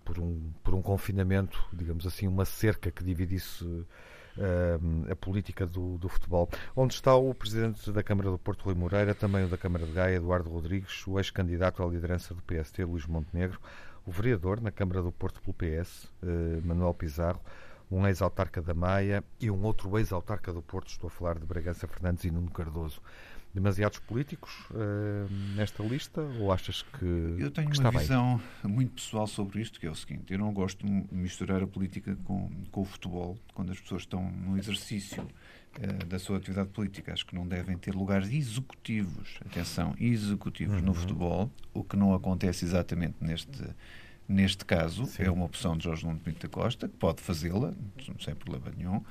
[0.05, 3.85] por, um, por um confinamento, digamos assim, uma cerca que dividisse
[5.11, 6.49] a política do, do, futebol.
[6.75, 9.93] Onde está o presidente da Câmara do Porto, Rui Moreira, também o da Câmara de
[9.93, 13.59] Gaia, Eduardo Rodrigues, o ex-candidato à liderança do PST, Luís Montenegro,
[14.07, 17.41] o vereador na Câmara do Porto pelo PS, eh, Manuel Pizarro,
[17.91, 21.89] um ex-autarca da Maia e um outro ex-autarca do Porto, estou a falar de Bragança
[21.89, 23.01] Fernandes e Nuno Cardoso
[23.53, 28.73] demasiados políticos uh, nesta lista ou achas que Eu tenho que uma visão bem?
[28.73, 32.17] muito pessoal sobre isto, que é o seguinte, eu não gosto de misturar a política
[32.25, 37.13] com, com o futebol quando as pessoas estão no exercício uh, da sua atividade política.
[37.13, 40.87] Acho que não devem ter lugares executivos, atenção, executivos uhum.
[40.87, 43.65] no futebol, o que não acontece exatamente neste
[44.31, 45.25] neste caso, Sim.
[45.25, 47.73] é uma opção de Jorge Nuno Pinto da Costa, que pode fazê-la,
[48.21, 49.03] sem problema nenhum.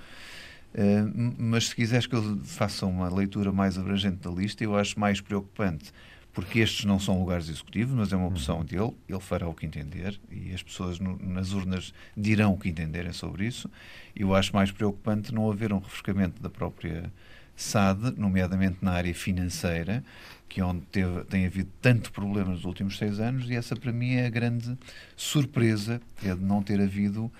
[0.73, 1.03] Eh,
[1.37, 5.19] mas se quiseres que eu faça uma leitura mais abrangente da lista, eu acho mais
[5.19, 5.91] preocupante,
[6.31, 8.65] porque estes não são lugares executivos, mas é uma opção uhum.
[8.65, 12.69] dele, ele fará o que entender e as pessoas no, nas urnas dirão o que
[12.69, 13.69] entenderem sobre isso.
[14.15, 17.11] Eu acho mais preocupante não haver um refrescamento da própria
[17.55, 20.01] SAD, nomeadamente na área financeira,
[20.49, 23.93] que é onde teve, tem havido tanto problema nos últimos seis anos, e essa para
[23.93, 24.75] mim é a grande
[25.15, 27.31] surpresa, é de não ter havido uh,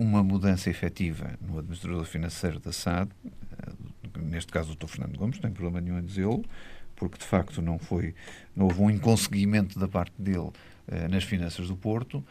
[0.00, 4.86] uma mudança efetiva no administrador financeiro da SAD, uh, neste caso o Dr.
[4.86, 6.44] Fernando Gomes, não tem problema nenhum em dizê-lo,
[6.94, 8.14] porque de facto não foi,
[8.54, 10.52] não houve um inconseguimento da parte dele uh,
[11.10, 12.24] nas finanças do Porto,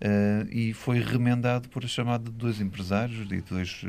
[0.00, 3.88] Uh, e foi remendado por a chamada de dois empresários e dois, uh,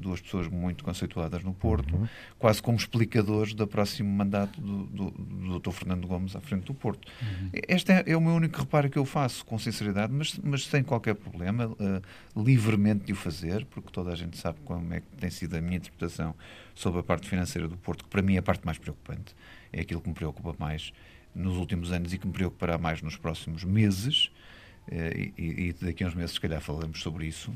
[0.00, 2.08] duas pessoas muito conceituadas no Porto, uhum.
[2.38, 5.70] quase como explicadores do próximo mandato do, do, do Dr.
[5.72, 7.06] Fernando Gomes à frente do Porto.
[7.20, 7.50] Uhum.
[7.68, 10.82] Este é, é, o meu único reparo que eu faço, com sinceridade, mas, mas sem
[10.82, 15.06] qualquer problema, uh, livremente de o fazer, porque toda a gente sabe como é que
[15.18, 16.34] tem sido a minha interpretação
[16.74, 19.36] sobre a parte financeira do Porto, que para mim é a parte mais preocupante,
[19.70, 20.90] é aquilo que me preocupa mais
[21.34, 24.30] nos últimos anos e que me preocupará mais nos próximos meses.
[24.90, 27.50] Eh, e, e, daqui a uns meses, se calhar, falamos sobre isso.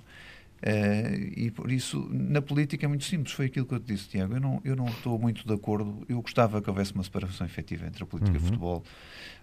[0.60, 3.32] Uh, e por isso, na política é muito simples.
[3.32, 4.34] Foi aquilo que eu te disse, Tiago.
[4.34, 6.04] Eu não, eu não estou muito de acordo.
[6.08, 8.42] Eu gostava que houvesse uma separação efetiva entre a política uhum.
[8.42, 8.84] e o futebol,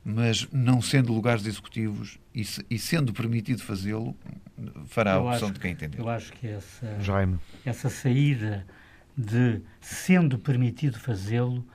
[0.04, 4.14] mas não sendo lugares executivos e, se, e sendo permitido fazê-lo,
[4.88, 6.00] fará eu a opção acho, de quem entender.
[6.00, 7.40] Eu acho que essa, Jaime.
[7.66, 8.68] essa saída
[9.18, 11.66] de sendo permitido fazê-lo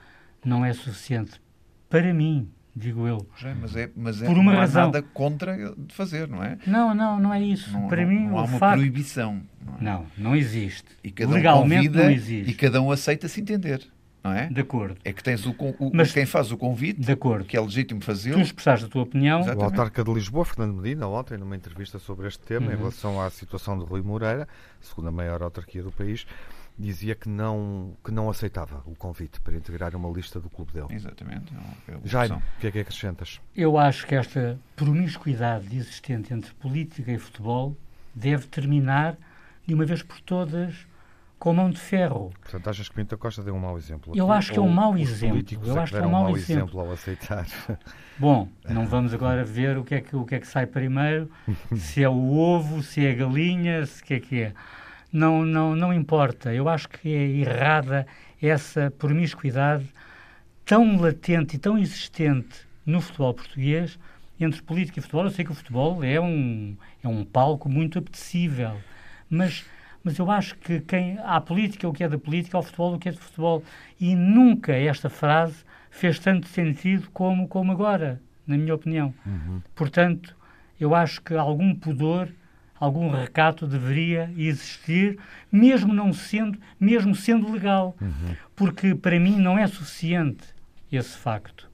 [0.44, 1.40] não é suficiente
[1.88, 3.26] para mim digo eu.
[3.36, 4.82] Já, mas é, mas é, Por uma não razão.
[4.82, 6.58] há nada contra de fazer, não é?
[6.66, 7.72] Não, não, não é isso.
[7.72, 8.78] Não, Para não, mim, não há uma facto...
[8.78, 9.42] proibição.
[9.64, 9.78] Não, é?
[9.80, 10.88] não, não, existe.
[11.02, 12.50] E cada Legalmente um não existe.
[12.50, 13.86] E cada um aceita se entender.
[14.22, 14.48] Não é?
[14.48, 14.96] De acordo.
[15.02, 17.46] É que tens o, o mas, quem faz o convite, de acordo.
[17.46, 18.36] que é legítimo fazê-lo.
[18.36, 19.40] Tu expressaste a tua opinião.
[19.40, 19.62] Exatamente.
[19.62, 22.72] O autarca de Lisboa, Fernando Medina, ontem, numa entrevista sobre este tema, uhum.
[22.72, 24.46] em relação à situação de Rui Moreira,
[24.78, 26.26] segunda maior autarquia do país,
[26.80, 30.86] dizia que não, que não aceitava o convite para integrar uma lista do clube dele.
[30.90, 31.52] Exatamente.
[31.86, 33.40] É, é Jaime, o que é que acrescentas?
[33.54, 37.76] Eu acho que esta promiscuidade existente entre política e futebol
[38.14, 39.16] deve terminar
[39.66, 40.86] de uma vez por todas
[41.38, 42.30] com mão de ferro.
[42.42, 44.12] Portanto, achas que Pinto Costa deu um mau exemplo?
[44.14, 45.42] Eu acho que é um mau exemplo.
[45.64, 46.64] Eu é acho que é um mau exemplo.
[46.64, 47.46] exemplo ao aceitar.
[48.18, 51.30] Bom, não vamos agora ver o que é que, o que, é que sai primeiro,
[51.76, 54.54] se é o ovo, se é a galinha, se o que é que é
[55.12, 56.52] não, não, não importa.
[56.52, 58.06] Eu acho que é errada
[58.40, 59.86] essa promiscuidade
[60.64, 63.98] tão latente e tão existente no futebol português
[64.38, 65.24] entre política e futebol.
[65.24, 68.76] Eu sei que o futebol é um, é um palco muito apetecível,
[69.28, 69.64] mas,
[70.02, 72.98] mas eu acho que quem há política o que é da política, ao futebol o
[72.98, 73.62] que é do futebol.
[74.00, 79.12] E nunca esta frase fez tanto sentido como, como agora, na minha opinião.
[79.26, 79.60] Uhum.
[79.74, 80.36] Portanto,
[80.80, 82.28] eu acho que algum pudor
[82.80, 85.20] algum recato deveria existir,
[85.52, 88.34] mesmo não sendo, mesmo sendo legal, uhum.
[88.56, 90.42] porque para mim não é suficiente
[90.90, 91.70] esse facto,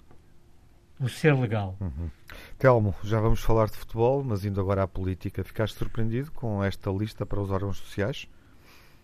[0.98, 1.76] o ser legal.
[1.80, 2.10] Uhum.
[2.58, 6.90] Telmo, já vamos falar de futebol, mas indo agora à política, ficaste surpreendido com esta
[6.90, 8.28] lista para os órgãos sociais?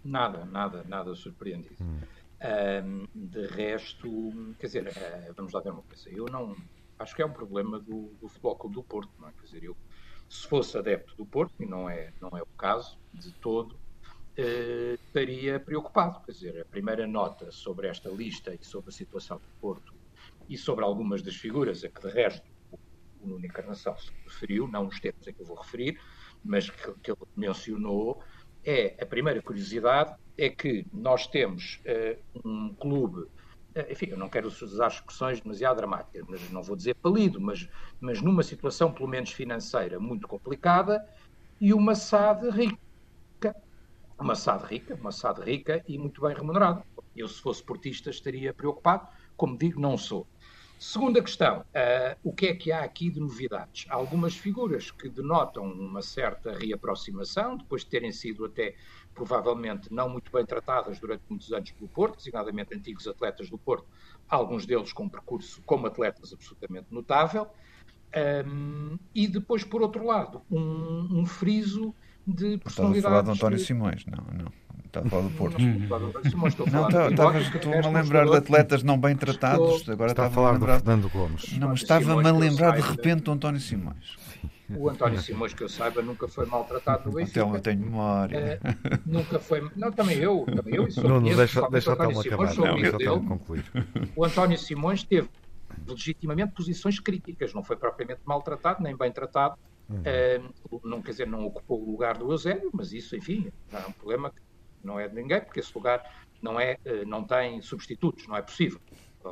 [0.04, 1.76] Nada, nada, nada surpreendido.
[1.80, 2.00] Hum.
[2.44, 6.10] Um, de resto, quer dizer, uh, vamos lá ver uma coisa.
[6.10, 6.56] Eu não
[6.98, 9.32] acho que é um problema do, do Futebol Clube do Porto, não é?
[9.32, 9.76] Quer dizer, eu
[10.28, 13.78] se fosse adepto do Porto, e não é, não é o caso de todo,
[14.36, 16.24] eh, estaria preocupado.
[16.24, 19.92] Quer dizer, a primeira nota sobre esta lista e sobre a situação do Porto
[20.48, 22.46] e sobre algumas das figuras a que, de resto,
[23.20, 26.00] o Nuno Encarnação se referiu, não os termos a que eu vou referir,
[26.42, 28.22] mas que, que ele mencionou,
[28.64, 33.28] é a primeira curiosidade é que nós temos uh, um clube
[33.90, 37.68] enfim, eu não quero usar expressões demasiado dramáticas, mas não vou dizer palido, mas,
[38.00, 41.04] mas numa situação, pelo menos financeira, muito complicada,
[41.60, 43.56] e uma SAD rica.
[44.18, 46.84] Uma SAD rica, uma SAD rica e muito bem remunerada.
[47.16, 49.06] Eu, se fosse portista, estaria preocupado.
[49.36, 50.26] Como digo, não sou.
[50.84, 53.86] Segunda questão, uh, o que é que há aqui de novidades?
[53.88, 58.74] Há algumas figuras que denotam uma certa reaproximação, depois de terem sido até
[59.14, 63.86] provavelmente não muito bem tratadas durante muitos anos pelo Porto, designadamente antigos atletas do Porto,
[64.28, 67.48] alguns deles com percurso como atletas absolutamente notável.
[68.46, 71.94] Um, e depois, por outro lado, um, um friso
[72.26, 72.98] de personalidades...
[72.98, 74.52] Estás a falar de António Simões, não, não.
[74.92, 75.58] Está a falar do Porto.
[75.58, 79.88] Não, estou-me a lembrar de atletas não bem tratados.
[79.88, 81.58] Agora está a falar do Fernando Gomes.
[81.58, 84.18] Não, estava-me a lembrar de repente do António Simões.
[84.76, 87.40] O António Simões, que eu saiba, nunca foi maltratado no Benfica.
[87.40, 88.60] Então eu tenho memória.
[88.62, 89.70] Uh, nunca foi.
[89.76, 90.44] Não, também eu.
[90.44, 92.56] Também eu sou não, não, deixa, deixa o António Simões, acabar.
[92.56, 93.28] Não, dele.
[93.28, 93.64] concluir.
[94.16, 95.28] O António Simões teve
[95.86, 97.52] legitimamente posições críticas.
[97.54, 99.56] Não foi propriamente maltratado, nem bem tratado.
[99.90, 103.92] Uh, não quer dizer, não ocupou o lugar do Eusébio, mas isso, enfim, é um
[103.92, 104.40] problema que
[104.82, 106.02] não é de ninguém, porque esse lugar
[106.40, 108.80] não, é, uh, não tem substitutos, não é possível.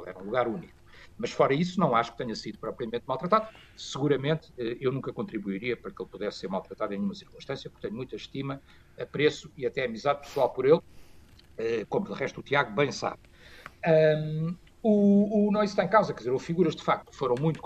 [0.07, 0.80] É um lugar único.
[1.21, 3.49] Mas fora isso, não acho que tenha sido propriamente maltratado.
[3.77, 7.87] Seguramente eh, eu nunca contribuiria para que ele pudesse ser maltratado em nenhuma circunstância, porque
[7.87, 8.61] tenho muita estima,
[8.99, 10.81] apreço e até amizade pessoal por ele,
[11.59, 13.21] eh, como de resto o Tiago bem sabe.
[13.87, 17.61] Um, o, o, não está em causa, quer dizer, houve figuras de facto foram muito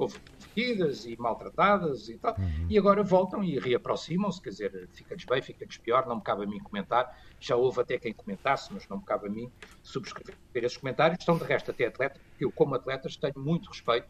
[0.56, 2.66] e maltratadas e tal, uhum.
[2.68, 6.46] e agora voltam e reaproximam-se, quer dizer, fica-lhes bem, fica-lhes pior, não me cabe a
[6.46, 9.50] mim comentar, já houve até quem comentasse, mas não me cabe a mim
[9.82, 14.08] subscrever esses comentários, estão de resto até atleta, que eu como atletas tenho muito respeito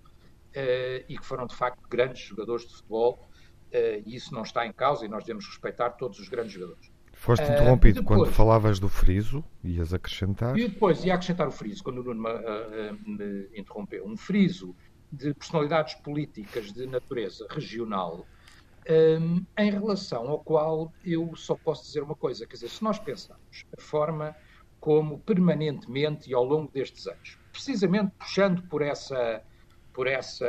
[0.55, 3.19] uh, e que foram de facto grandes jogadores de futebol,
[3.73, 6.93] uh, e isso não está em causa e nós devemos respeitar todos os grandes jogadores.
[7.17, 10.59] Foste ah, interrompido depois, quando falavas do friso, ias acrescentar?
[10.59, 14.07] E depois ia acrescentar o friso, quando o Nuno me, uh, me interrompeu.
[14.07, 14.75] Um friso
[15.15, 18.27] de personalidades políticas de natureza regional,
[18.89, 22.99] um, em relação ao qual eu só posso dizer uma coisa: quer dizer, se nós
[22.99, 24.37] pensarmos a forma
[24.81, 29.43] como permanentemente e ao longo destes anos, precisamente puxando por essa,
[29.93, 30.47] por essa,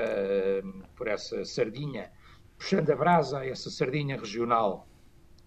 [0.96, 2.12] por essa sardinha,
[2.58, 4.88] puxando a brasa a essa sardinha regional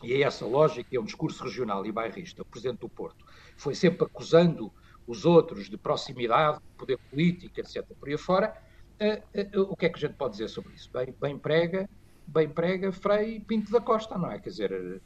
[0.03, 3.27] e é essa lógica, é um discurso regional e bairrista, o Presidente do Porto
[3.57, 4.73] foi sempre acusando
[5.07, 8.55] os outros de proximidade, poder político, etc., por aí fora,
[9.01, 10.91] uh, uh, o que é que a gente pode dizer sobre isso?
[10.93, 11.89] Bem, bem prega,
[12.27, 14.39] bem prega Frei Pinto da Costa, não é?
[14.39, 15.03] Quer dizer,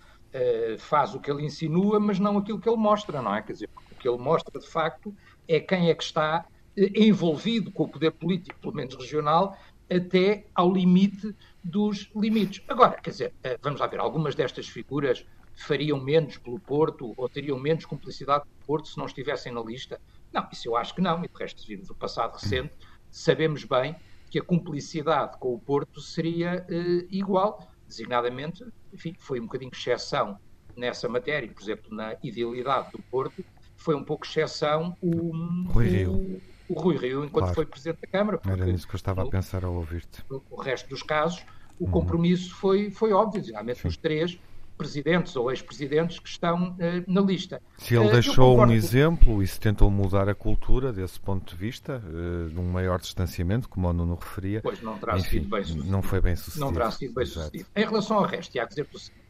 [0.79, 3.43] faz o que ele insinua, mas não aquilo que ele mostra, não é?
[3.43, 5.15] Quer dizer, o que ele mostra, de facto,
[5.47, 9.57] é quem é que está envolvido com o poder político, pelo menos regional,
[9.91, 12.65] até ao limite dos limites.
[12.69, 17.29] Agora, quer dizer, eh, vamos lá ver, algumas destas figuras fariam menos pelo Porto ou
[17.29, 20.01] teriam menos cumplicidade com o Porto se não estivessem na lista?
[20.33, 22.75] Não, isso eu acho que não, e de resto, vimos o passado recente,
[23.13, 23.95] sabemos bem
[24.31, 30.39] que a cumplicidade com o Porto seria uh, igual, designadamente, enfim, foi um bocadinho exceção
[30.75, 33.45] nessa matéria, por exemplo, na idealidade do Porto,
[33.77, 36.13] foi um pouco exceção o, Rui Rio.
[36.13, 37.55] O, o Rui Rio enquanto claro.
[37.55, 38.41] foi Presidente da Câmara.
[38.47, 40.25] Era nisso que eu estava a pensar ao ouvir-te.
[40.51, 41.45] O resto dos casos,
[41.79, 41.91] o uhum.
[41.91, 44.39] compromisso foi, foi óbvio, realmente os três
[44.77, 47.63] presidentes ou ex-presidentes que estão uh, na lista.
[47.79, 51.57] Se ele uh, deixou um exemplo e se tentou mudar a cultura desse ponto de
[51.57, 55.49] vista, uh, de um maior distanciamento, como o Nuno referia, pois não terá enfim, sido
[55.49, 55.91] bem sucedido.
[55.91, 56.65] Não foi bem sucedido.
[56.65, 57.41] Não terá sido bem Exato.
[57.47, 57.69] sucedido.
[57.75, 58.87] Em relação ao resto, há que dizer,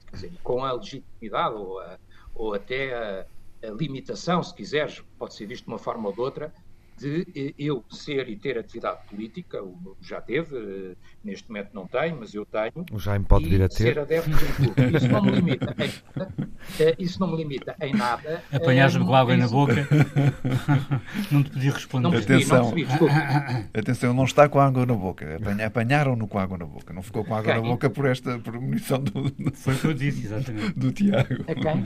[0.07, 1.99] quer dizer, com a legitimidade ou, a,
[2.35, 3.27] ou até a,
[3.67, 6.53] a limitação, se quiseres, pode ser visto de uma forma ou de outra,
[6.99, 9.59] de eu ser e ter atividade política,
[10.01, 12.85] já teve, eh, neste momento não tenho, mas eu tenho.
[12.93, 13.77] O Jaime pode vir a ter.
[13.77, 14.97] Ser adepto de clube.
[14.97, 16.53] Isso não me limita em nada.
[16.79, 18.43] Eh, isso não me limita em nada.
[18.53, 19.75] Apanhaste-me com água na boca.
[21.31, 22.03] não te podia responder.
[22.03, 22.65] Não percebi, Atenção.
[22.65, 25.41] Não percebi, Atenção, não está com água na boca.
[25.67, 26.93] Apanharam-no com água na boca.
[26.93, 27.63] Não ficou com água quem?
[27.63, 30.79] na boca por esta premonição do, do, Foi o que eu disse, exatamente.
[30.79, 31.45] Do Tiago.
[31.49, 31.85] A quem?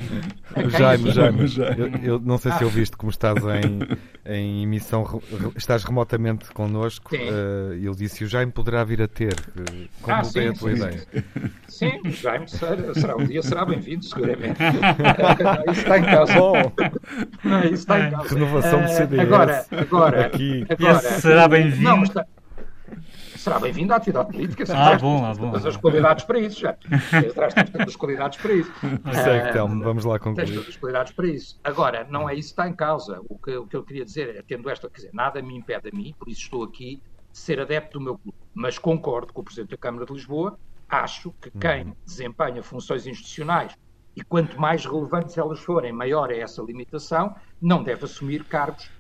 [0.55, 0.71] A quem?
[0.71, 1.47] Jaime, Jaime.
[2.03, 3.79] Eu, eu, não sei se eu viste como estás em,
[4.25, 4.96] em emissão
[5.57, 9.35] estás remotamente connosco, uh, ele disse o Jaime poderá vir a ter.
[9.35, 11.07] Uh, como ah, sim, a tua sim, ideia?
[11.69, 14.59] Sim, o Jaime será, será, um dia será bem-vindo, seguramente.
[15.71, 16.35] isso está em causa.
[16.35, 16.73] Bom,
[17.45, 18.35] não, isso está em causa.
[18.35, 19.21] Renovação do CDS.
[19.21, 20.67] Agora, agora, aqui.
[20.69, 22.13] agora será bem-vindo
[23.47, 24.65] será bem-vindo à atividade política.
[24.75, 25.53] Ah, bom, ah, bom.
[25.53, 26.73] Todas as qualidades para isso, já.
[27.33, 28.73] Traz todas as qualidades para isso.
[29.23, 30.47] Segue, Telmo, vamos lá concluir.
[30.47, 31.61] Tens todas as qualidades para isso.
[31.63, 33.21] Agora, não é isso que está em causa.
[33.29, 35.89] O que, o que eu queria dizer é, tendo esta, quer dizer, nada me impede
[35.89, 38.37] a mim, por isso estou aqui, de ser adepto do meu clube.
[38.53, 43.77] Mas concordo com o Presidente da Câmara de Lisboa acho que quem desempenha funções institucionais
[44.17, 48.91] e quanto mais relevantes elas forem, maior é essa limitação, não deve assumir cargos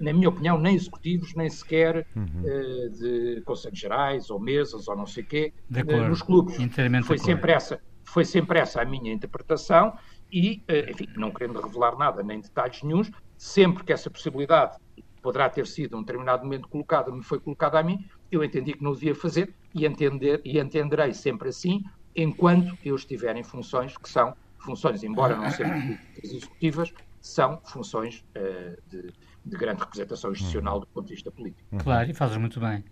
[0.00, 2.24] na minha opinião, nem executivos, nem sequer uhum.
[2.24, 6.58] uh, de conselhos gerais ou mesas ou não sei o quê uh, nos clubes.
[7.06, 9.96] Foi sempre, essa, foi sempre essa a minha interpretação
[10.32, 14.76] e, enfim, não querendo revelar nada nem detalhes nenhums, sempre que essa possibilidade
[15.24, 18.82] poderá ter sido, um determinado momento, colocada, me foi colocada a mim, eu entendi que
[18.84, 21.82] não devia fazer e, entender, e entenderei sempre assim,
[22.14, 26.92] enquanto eu estiver em funções que são funções, embora não sejam executivas,
[27.26, 29.12] são funções uh, de,
[29.44, 31.66] de, grande representação institucional do ponto de vista político.
[31.78, 32.84] Claro, e fazes muito bem.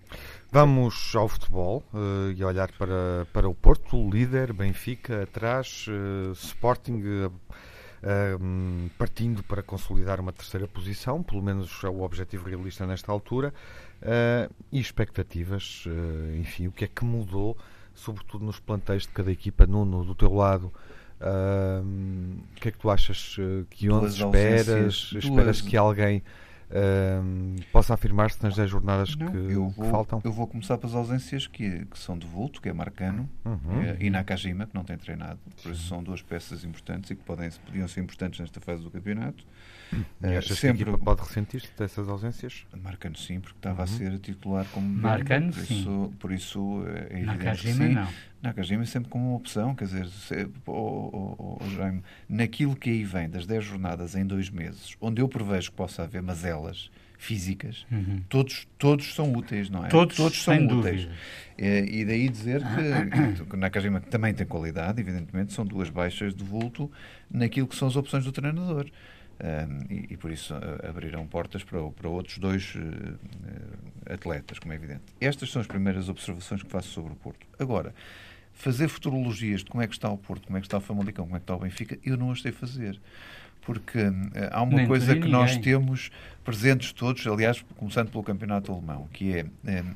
[0.51, 6.33] Vamos ao futebol uh, e olhar para, para o Porto, o líder, Benfica, atrás, uh,
[6.33, 7.31] Sporting
[8.41, 13.55] um, partindo para consolidar uma terceira posição, pelo menos é o objetivo realista nesta altura,
[14.03, 17.57] uh, e expectativas, uh, enfim, o que é que mudou,
[17.95, 20.73] sobretudo nos planteios de cada equipa, Nuno, do teu lado.
[21.23, 23.37] O que é que tu achas
[23.71, 25.13] que onde esperas?
[25.17, 26.23] Esperas que alguém
[26.73, 30.23] Uh, posso afirmar-se nas 10 jornadas que, eu vou, que, faltam?
[30.25, 33.95] Eu vou começar pelas ausências que, que são de vulto, que é Marcano uhum.
[34.01, 35.39] e Nakajima, que não tem treinado.
[35.63, 38.91] Por isso são duas peças importantes e que podem, podiam ser importantes nesta fase do
[38.91, 39.45] campeonato.
[39.93, 40.85] E uh, achas sempre...
[40.85, 42.67] que a equipa pode ressentir-se dessas ausências?
[42.83, 43.85] Marcano sim, porque estava uhum.
[43.85, 45.81] a ser titular como Marcano por sim.
[45.81, 47.95] Isso, por isso é evidente Nakajima, que sim.
[47.95, 48.09] não.
[48.43, 53.05] Nakajima sempre como uma opção, quer dizer, se, oh, oh, oh, Jaime, naquilo que aí
[53.05, 56.91] vem das 10 jornadas em dois meses, onde eu prevejo que possa haver mazelas
[57.23, 58.21] físicas, uhum.
[58.29, 59.89] todos, todos são úteis, não é?
[59.89, 61.09] Todos, todos são úteis.
[61.57, 66.43] É, e daí dizer que, que Nakajima também tem qualidade, evidentemente, são duas baixas de
[66.43, 66.91] vulto
[67.31, 68.91] naquilo que são as opções do treinador.
[69.91, 74.77] E, e, por isso uh, abrirão portas para, para outros dois uh, atletas, como é
[74.77, 75.03] evidente.
[75.21, 77.47] Estas são as primeiras observações que faço sobre o Porto.
[77.59, 77.95] Agora,
[78.53, 81.25] fazer futurologias de como é que está o Porto, como é que está o Famalicão,
[81.25, 83.01] como é que está o Benfica, eu não as sei fazer.
[83.63, 83.99] Porque
[84.51, 85.33] há uma Nem coisa que ninguém.
[85.33, 86.11] nós temos
[86.45, 89.47] presentes todos, aliás, começando pelo campeonato alemão, que é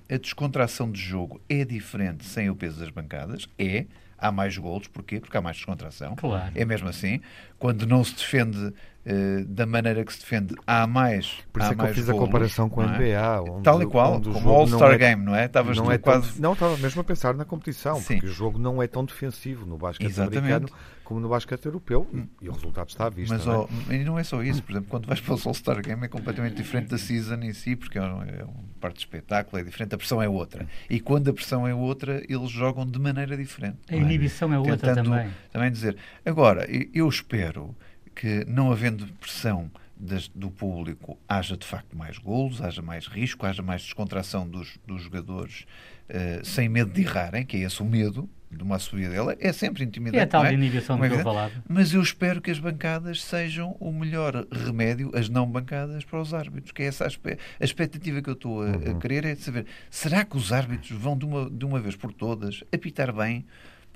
[0.09, 3.87] a descontração de jogo é diferente sem o peso das bancadas, é,
[4.19, 5.21] há mais golos, porquê?
[5.21, 6.15] Porque há mais descontração.
[6.17, 6.53] Claro.
[6.55, 7.21] É mesmo assim.
[7.59, 8.73] Quando não se defende
[9.07, 11.39] uh, da maneira que se defende, há mais.
[11.53, 12.99] Por isso há é que eu fiz a golos, comparação com a é?
[12.99, 13.43] NBA.
[13.53, 15.47] Onde, Tal e qual, o como o All-Star é- Game, não é?
[15.47, 16.33] Estavas não é quase.
[16.33, 18.15] tão, não, estava mesmo a pensar na competição, Sim.
[18.15, 20.39] porque o jogo não é tão defensivo no basquete Exatamente.
[20.39, 20.69] americano
[21.07, 23.35] como no basquete europeu e, e o resultado está à vista.
[23.37, 23.95] Mas não é?
[23.95, 26.57] e não é só isso, por exemplo, quando vais para o All-Star Game é completamente
[26.57, 29.95] diferente da season em si, porque é uma, é uma parte de espetáculo, é diferente,
[29.95, 30.67] a pressão é outra.
[30.91, 33.79] E quando a pressão é outra, eles jogam de maneira diferente.
[33.89, 33.99] A é?
[33.99, 35.31] inibição é outra Tentando também.
[35.53, 35.97] também dizer.
[36.25, 37.75] Agora, eu espero
[38.17, 43.47] que, não havendo pressão das- do público, haja de facto mais golos, haja mais risco,
[43.47, 45.67] haja mais descontração dos, dos jogadores
[46.09, 49.53] eh, sem medo de errarem, que é esse o medo de uma subida dela, é
[49.53, 50.21] sempre intimidante.
[50.21, 50.55] É a tal é?
[50.55, 51.25] inibição é que eu evidente.
[51.25, 51.53] falava.
[51.69, 56.33] Mas eu espero que as bancadas sejam o melhor remédio, as não bancadas, para os
[56.33, 56.73] árbitros.
[56.73, 60.25] Que é essa a, expectativa que eu estou a, a querer é de saber, será
[60.25, 63.45] que os árbitros vão de uma, de uma vez por todas apitar bem?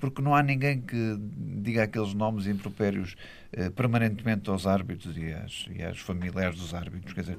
[0.01, 1.17] Porque não há ninguém que
[1.61, 3.15] diga aqueles nomes impropérios
[3.53, 7.13] eh, permanentemente aos árbitros e às, e às familiares dos árbitros.
[7.13, 7.37] Quer dizer,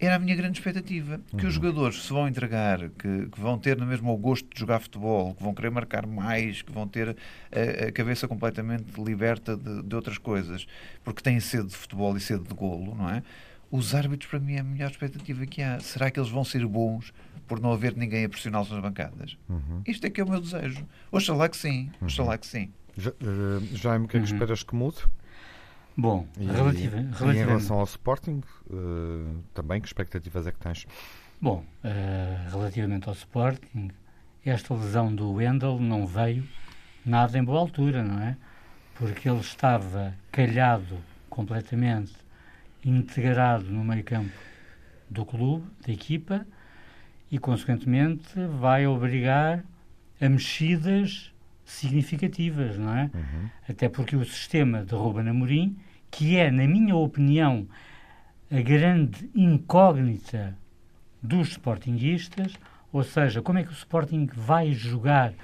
[0.00, 1.20] era a minha grande expectativa.
[1.36, 4.58] Que os jogadores se vão entregar, que, que vão ter no mesmo o gosto de
[4.58, 7.16] jogar futebol, que vão querer marcar mais, que vão ter
[7.52, 10.66] a, a cabeça completamente liberta de, de outras coisas,
[11.04, 13.22] porque têm sede de futebol e sede de golo, não é?
[13.70, 15.78] Os árbitros, para mim, é a melhor expectativa que há.
[15.80, 17.12] Será que eles vão ser bons
[17.46, 19.36] por não haver ninguém a pressioná-los nas bancadas?
[19.86, 20.86] Isto é que é o meu desejo.
[21.12, 21.90] Oxalá que sim.
[22.00, 22.70] Oxalá que sim.
[22.96, 24.98] Ja- eh, Jaime, o que é que esperas que mude?
[25.96, 27.46] Bom, E, relativa, e em relativamente.
[27.46, 28.74] relação ao Sporting, eh,
[29.52, 30.86] também, que expectativas é que tens?
[31.40, 33.90] Bom, eh, relativamente ao Sporting,
[34.44, 36.46] esta lesão do Wendel não veio
[37.04, 38.36] nada em boa altura, não é?
[38.94, 42.12] Porque ele estava calhado completamente,
[42.84, 44.32] integrado no meio campo
[45.08, 46.46] do clube, da equipa,
[47.30, 49.64] e consequentemente vai obrigar
[50.20, 51.32] a mexidas
[51.64, 53.10] significativas, não é?
[53.68, 55.76] Até porque o sistema de Ruben Amorim,
[56.10, 57.68] que é, na minha opinião,
[58.50, 60.56] a grande incógnita
[61.22, 62.54] dos Sportinguistas,
[62.90, 65.34] ou seja, como é que o Sporting vai jogar,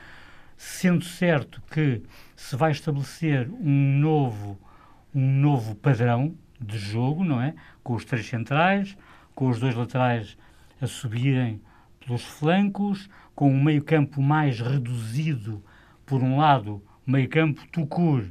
[0.57, 2.03] sendo certo que
[2.35, 4.59] se vai estabelecer um novo,
[5.14, 7.54] um novo padrão de jogo, não é?
[7.82, 8.96] Com os três centrais,
[9.34, 10.36] com os dois laterais
[10.80, 11.60] a subirem
[12.04, 15.62] pelos flancos, com um meio-campo mais reduzido,
[16.06, 18.24] por um lado, meio-campo Tucur,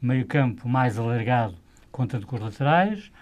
[0.00, 1.56] meio-campo mais alargado,
[1.92, 3.12] contando com os laterais.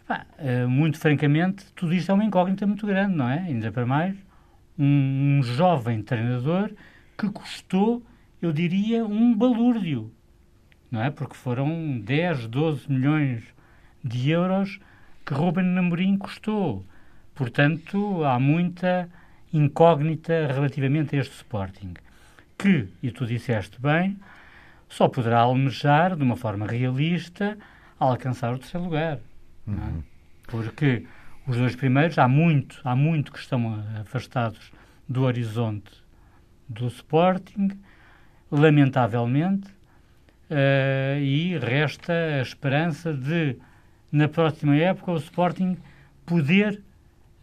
[0.00, 3.40] Epá, eh, muito francamente, tudo isto é uma incógnita muito grande, não é?
[3.40, 4.16] Ainda para mais,
[4.78, 6.70] um, um jovem treinador
[7.16, 8.02] que custou,
[8.40, 10.10] eu diria, um balúrdio,
[10.90, 11.10] não é?
[11.10, 13.42] Porque foram 10, 12 milhões
[14.02, 14.80] de euros
[15.24, 16.84] que Ruben Amorim custou.
[17.34, 19.08] Portanto, há muita
[19.52, 21.94] incógnita relativamente a este Sporting,
[22.58, 24.18] que, e tu disseste bem,
[24.88, 27.56] só poderá almejar, de uma forma realista,
[27.98, 29.18] alcançar o terceiro lugar.
[29.18, 29.70] É?
[29.70, 30.02] Uhum.
[30.46, 31.06] Porque
[31.46, 34.72] os dois primeiros, há muito, há muito que estão afastados
[35.08, 35.90] do horizonte
[36.68, 37.70] do Sporting,
[38.50, 39.68] lamentavelmente,
[40.50, 43.56] uh, e resta a esperança de,
[44.10, 45.76] na próxima época, o Sporting
[46.24, 46.82] poder,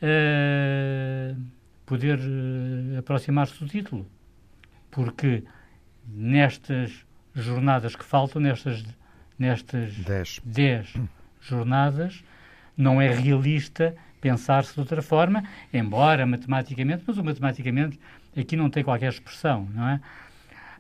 [0.02, 1.42] uh,
[1.86, 4.06] poder uh, aproximar-se do título.
[4.92, 5.44] Porque
[6.08, 8.84] nestas jornadas que faltam, nestas,
[9.38, 9.94] nestas
[10.44, 10.94] 10
[11.42, 12.24] jornadas,
[12.78, 18.00] não é realista pensar-se de outra forma, embora matematicamente, mas o matematicamente
[18.36, 20.02] aqui não tem qualquer expressão, não é?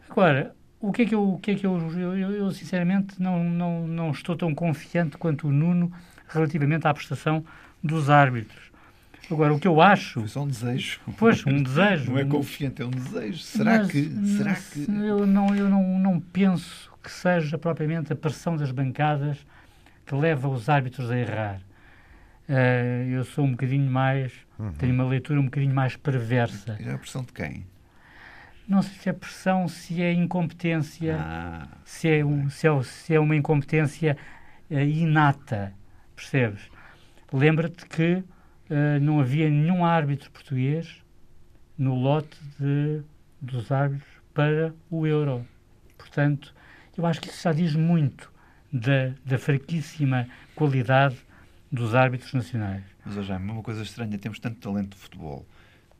[0.10, 0.56] Agora,
[0.88, 3.88] o que é que eu, o que é que eu, eu, eu, sinceramente não, não,
[3.88, 5.92] não estou tão confiante quanto o Nuno
[6.28, 7.44] relativamente à prestação
[7.84, 8.72] dos árbitros.
[9.30, 10.20] Agora, o que eu acho.
[10.20, 11.00] Foi só um desejo.
[11.18, 12.12] Pois, um desejo.
[12.12, 13.40] não é confiante, é um desejo.
[13.40, 14.10] Será mas, que.
[14.38, 14.86] Será que...
[14.88, 19.38] Eu, não, eu não, não penso que seja propriamente a pressão das bancadas
[20.06, 21.60] que leva os árbitros a errar.
[22.48, 24.32] Uh, eu sou um bocadinho mais.
[24.60, 24.72] Uhum.
[24.74, 26.78] tenho uma leitura um bocadinho mais perversa.
[26.80, 27.66] E a pressão de quem?
[28.68, 33.14] Não sei se é pressão, se é incompetência, ah, se, é um, se, é, se
[33.14, 34.18] é uma incompetência
[34.72, 35.72] uh, inata,
[36.16, 36.62] percebes?
[37.32, 41.04] Lembra-te que uh, não havia nenhum árbitro português
[41.78, 43.04] no lote de,
[43.40, 45.46] dos árbitros para o Euro.
[45.96, 46.54] Portanto,
[46.98, 48.32] eu acho que isso já diz muito
[48.74, 51.18] da, da fraquíssima qualidade
[51.72, 52.84] dos árbitros nacionais.
[53.06, 55.46] Mas, já é uma coisa estranha, temos tanto talento de futebol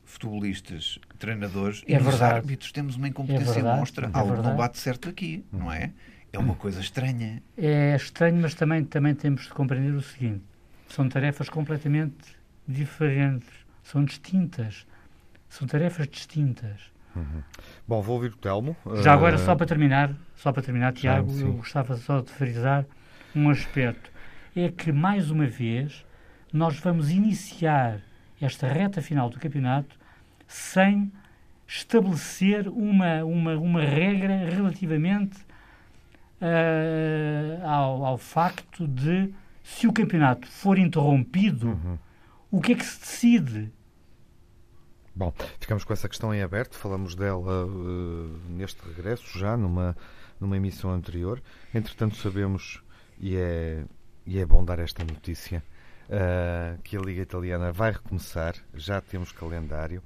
[0.06, 4.06] futebolistas, treinadores é e nos árbitros temos uma incompetência é verdade, monstra.
[4.06, 5.92] É Algo não bate certo aqui, não é?
[6.32, 7.42] É uma coisa estranha.
[7.56, 10.42] É estranho, mas também, também temos de compreender o seguinte:
[10.88, 12.36] são tarefas completamente
[12.66, 13.48] diferentes,
[13.82, 14.86] são distintas.
[15.48, 16.90] São tarefas distintas.
[17.14, 17.42] Uhum.
[17.86, 18.76] Bom, vou ouvir o Telmo.
[19.02, 21.44] Já agora, só para terminar, só para terminar, Tiago, sim, sim.
[21.44, 22.84] eu gostava só de frisar
[23.34, 24.10] um aspecto.
[24.54, 26.04] É que, mais uma vez,
[26.52, 28.00] nós vamos iniciar
[28.40, 29.96] esta reta final do campeonato
[30.46, 31.10] sem
[31.66, 35.38] estabelecer uma, uma, uma regra relativamente
[36.40, 39.32] uh, ao, ao facto de
[39.62, 41.98] se o campeonato for interrompido, uhum.
[42.52, 43.72] o que é que se decide?
[45.14, 49.96] Bom, ficamos com essa questão em aberto, falamos dela uh, neste regresso, já numa,
[50.38, 51.42] numa emissão anterior.
[51.74, 52.82] Entretanto, sabemos,
[53.18, 53.84] e é,
[54.24, 55.64] e é bom dar esta notícia,
[56.08, 60.02] uh, que a Liga Italiana vai recomeçar, já temos calendário,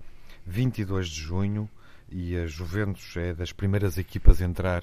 [0.47, 1.69] 22 de junho,
[2.09, 4.83] e a Juventus é das primeiras equipas a entrar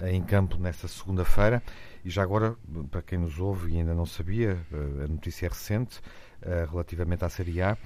[0.00, 1.62] uh, em campo nessa segunda-feira.
[2.04, 2.56] E já agora,
[2.90, 6.00] para quem nos ouve e ainda não sabia, uh, a notícia é recente
[6.70, 7.76] relativamente à Série A,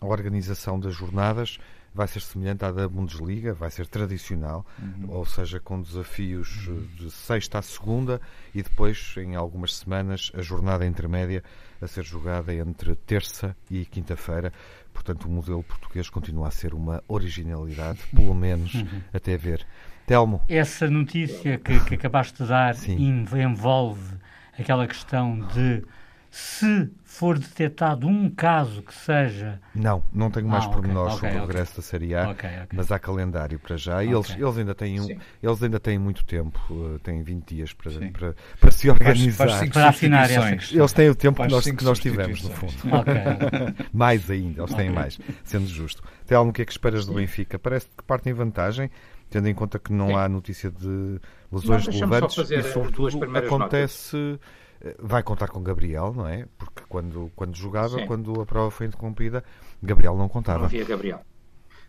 [0.00, 1.58] a organização das jornadas
[1.94, 5.06] vai ser semelhante à da Bundesliga, vai ser tradicional, uhum.
[5.08, 6.86] ou seja, com desafios uhum.
[6.96, 8.20] de sexta à segunda
[8.54, 11.42] e depois, em algumas semanas, a jornada intermédia
[11.80, 14.52] a ser jogada entre terça e quinta-feira.
[14.92, 19.00] Portanto, o modelo português continua a ser uma originalidade, pelo menos uhum.
[19.12, 19.66] até ver.
[20.06, 20.42] Telmo.
[20.48, 22.96] Essa notícia que, que acabaste de dar Sim.
[23.00, 24.16] envolve
[24.58, 25.84] aquela questão de
[26.30, 29.60] se for detectado um caso que seja.
[29.74, 31.82] Não, não tenho mais ah, pormenores okay, sobre okay, o regresso okay.
[31.82, 34.04] da Série A, mas há calendário para já.
[34.04, 35.08] E eles, eles, ainda têm um,
[35.42, 39.48] eles ainda têm muito tempo, uh, têm 20 dias para, para, para, se organizar.
[39.48, 42.74] Faz, faz para essa Eles têm o tempo que nós, que nós tivemos, no fundo.
[43.92, 46.02] mais ainda, eles têm mais, sendo justo.
[46.26, 47.58] Telmo, o que é que esperas do Benfica?
[47.58, 48.88] Parece que partem em vantagem,
[49.28, 50.14] tendo em conta que não Sim.
[50.14, 51.20] há notícia de
[51.50, 54.16] lesões relevantes e, sobretudo, acontece.
[54.16, 54.40] Notas
[54.98, 56.46] vai contar com Gabriel, não é?
[56.58, 58.06] Porque quando, quando jogava, Sim.
[58.06, 59.44] quando a prova foi interrompida,
[59.82, 60.60] Gabriel não contava.
[60.60, 61.20] Não havia Gabriel.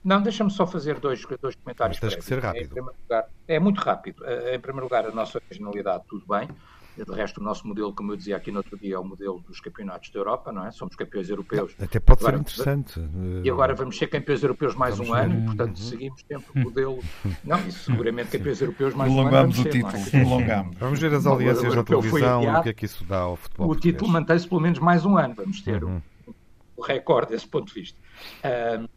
[0.04, 2.00] Não, deixa-me só fazer dois, dois comentários.
[2.02, 2.76] Mas tens que ser rápido.
[2.76, 4.26] Lugar, é muito rápido.
[4.26, 6.50] Eh, em primeiro lugar, a nossa originalidade, tudo bem.
[6.98, 9.39] De resto, o nosso modelo, como eu dizia aqui no outro dia, é o modelo
[9.48, 10.72] dos campeonatos da Europa, não é?
[10.72, 11.74] Somos campeões europeus.
[11.80, 13.10] Até pode agora, ser interessante.
[13.44, 15.22] E agora vamos ser campeões europeus mais Vamos um ver.
[15.22, 15.84] ano, e, portanto, uhum.
[15.84, 17.00] seguimos sempre o modelo.
[17.44, 19.70] Não, isso seguramente campeões europeus mais Prolongamos um ano.
[19.70, 19.96] o título.
[19.96, 20.10] É?
[20.10, 20.78] Prolongamos.
[20.78, 23.66] Vamos ver as audiências da televisão e o que é que isso dá ao futebol.
[23.66, 23.94] O português.
[23.94, 25.34] título mantém-se pelo menos mais um ano.
[25.34, 26.02] Vamos ter uhum.
[26.28, 26.34] o,
[26.78, 27.98] o recorde desse ponto de vista.
[28.44, 28.88] Uh,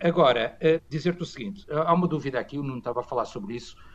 [0.00, 3.54] agora, uh, dizer-te o seguinte: há uma dúvida aqui, o Nuno estava a falar sobre
[3.54, 3.86] isso eh,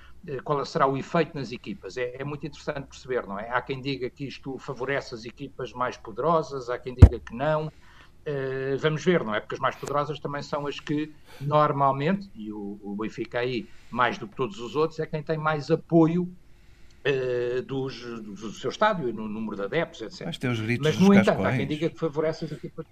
[0.43, 1.97] qual será o efeito nas equipas.
[1.97, 3.49] É, é, muito interessante perceber, não é?
[3.49, 7.67] Há quem diga que isto favorece as equipas mais poderosas, há quem diga que não.
[7.67, 9.39] Uh, vamos ver, não é?
[9.39, 14.19] Porque as mais poderosas também são as que normalmente, e o, o Benfica aí, mais
[14.19, 16.31] do que todos os outros, é quem tem mais apoio
[17.07, 20.27] uh, dos, do seu estádio, no número de adeptos, etc.
[20.27, 22.85] Mas ter os gritos Mas, no entanto, há quem diga que favorece as equipas.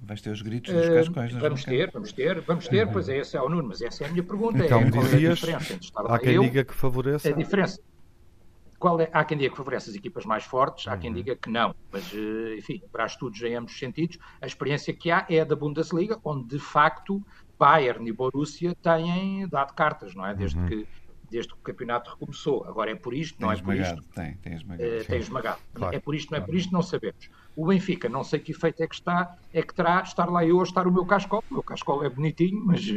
[0.00, 1.34] Vais ter os gritos dos cascóis.
[1.34, 2.92] Uh, vamos ter, vamos ter, vamos ter, uhum.
[2.92, 4.64] pois é, esse é o Nuno, mas essa é a minha pergunta.
[4.64, 7.28] Então, é, qual é a diferença entre estar há quem eu, diga que favoreça.
[7.28, 7.80] A diferença.
[8.78, 11.16] Qual é, há quem diga que favorece as equipas mais fortes, há quem uhum.
[11.16, 11.74] diga que não.
[11.90, 15.44] Mas, eh, enfim, para estudos em ambos os sentidos, a experiência que há é a
[15.44, 17.20] da Bundesliga, onde de facto
[17.58, 20.32] Bayern e Borussia têm dado cartas, não é?
[20.32, 20.66] Desde uhum.
[20.68, 20.88] que
[21.30, 22.64] desde que o campeonato recomeçou.
[22.64, 24.14] Agora é por isto, tem não é esmagado, por isto.
[24.14, 24.90] Tem, tem esmagado.
[24.90, 25.60] Uh, tem esmagado.
[25.74, 27.30] Claro, é por isto, não é por isto, não sabemos.
[27.58, 30.60] O Benfica, não sei que efeito é que está, é que terá estar lá eu
[30.60, 31.42] a estar o meu cascol.
[31.50, 32.88] O meu cascol é bonitinho, mas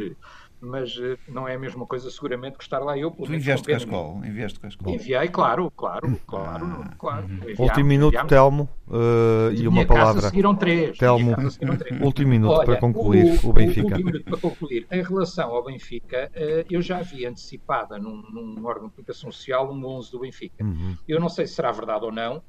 [0.62, 3.10] mas uh, não é a mesma coisa seguramente que estar lá eu.
[3.10, 4.24] Tu enviaste Cascol?
[4.24, 4.94] Enviaste Cascol?
[4.94, 6.94] Enviei, claro, claro, claro, ah.
[6.96, 7.24] claro.
[7.24, 8.30] Enviámos, Último minuto, enviámos.
[8.30, 10.22] Telmo, uh, e uma palavra.
[10.28, 10.96] seguiram três.
[10.96, 12.00] Telmo, seguiram três.
[12.00, 13.88] último minuto Olha, para concluir o, o Benfica.
[13.88, 14.86] Último minuto para concluir.
[14.88, 19.68] Em relação ao Benfica, uh, eu já vi antecipada num, num órgão de comunicação social
[19.72, 20.62] um 11 do Benfica.
[20.62, 20.96] Uhum.
[21.08, 22.40] Eu não sei se será verdade ou não,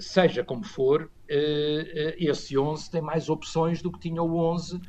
[0.00, 4.80] seja como for, uh, uh, esse 11 tem mais opções do que tinha o 11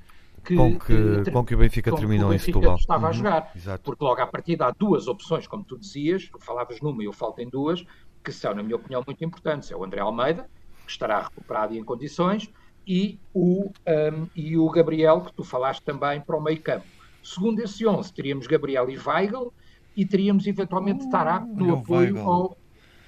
[0.44, 2.76] que, com, que, que, com que o Benfica terminou em Setúbal.
[2.76, 3.10] estava uhum.
[3.10, 3.52] a jogar.
[3.56, 3.84] Exato.
[3.84, 7.14] Porque logo à partida há duas opções, como tu dizias, tu falavas numa e eu
[7.14, 7.86] falto em duas,
[8.24, 9.72] que são, na minha opinião, muito importantes.
[9.72, 10.50] É o André Almeida,
[10.86, 12.50] que estará recuperado e em condições,
[12.88, 16.86] e o, um, e o Gabriel, que tu falaste também, para o meio campo.
[17.24, 19.54] Segundo esse 11, teríamos Gabriel e Weigl,
[19.96, 22.58] e teríamos eventualmente uh, Tarapto no apoio ao,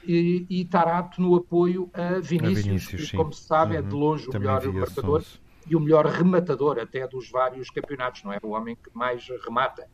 [0.06, 3.80] e, e Tarapto no apoio a Vinícius, a Vinícius que, como se sabe, uhum.
[3.80, 4.00] é de uhum.
[4.00, 5.24] longe o melhor marcador
[5.68, 8.40] e o melhor rematador até dos vários campeonatos, não é?
[8.42, 9.88] O homem que mais remata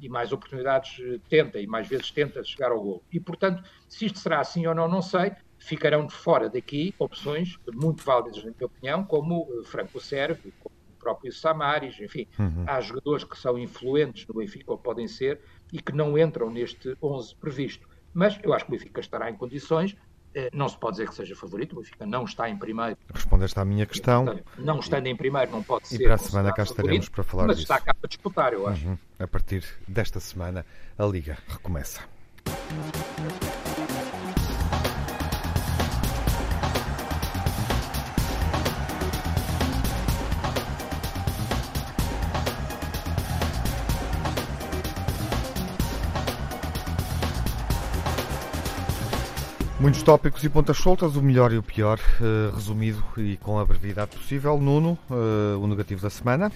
[0.00, 0.98] e mais oportunidades
[1.28, 3.04] tenta e mais vezes tenta chegar ao gol.
[3.12, 5.32] E, portanto, se isto será assim ou não, não sei.
[5.58, 10.98] Ficarão de fora daqui opções muito válidas, na minha opinião, como Franco Serve, como o
[10.98, 12.64] próprio Samaris, enfim, uhum.
[12.66, 15.38] há jogadores que são influentes no Benfica, ou podem ser,
[15.70, 17.89] e que não entram neste 11 previsto.
[18.12, 19.96] Mas eu acho que o Benfica estará em condições
[20.32, 22.96] eh, não se pode dizer que seja favorito, o Benfica não está em primeiro.
[23.12, 24.40] Respondeste à minha questão.
[24.56, 25.96] Não estando em primeiro, não pode ser.
[25.96, 27.68] E para a semana cá estaremos para falar mas disso.
[27.68, 28.86] Mas está cá para disputar, eu acho.
[28.86, 28.98] Uhum.
[29.18, 30.64] A partir desta semana,
[30.96, 32.00] a Liga recomeça.
[49.80, 53.64] Muitos tópicos e pontas soltas, o melhor e o pior, uh, resumido e com a
[53.64, 54.58] brevidade possível.
[54.60, 56.52] Nuno, uh, o negativo da semana.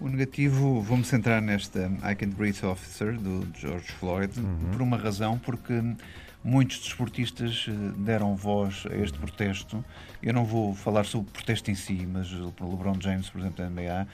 [0.00, 4.70] O negativo, vou-me centrar nesta I Can't Breathe Officer, do George Floyd, uhum.
[4.72, 5.80] por uma razão, porque
[6.42, 9.84] muitos desportistas eh, deram voz a este protesto.
[10.20, 13.64] Eu não vou falar sobre o protesto em si, mas o LeBron James, por exemplo,
[13.64, 14.08] da NBA,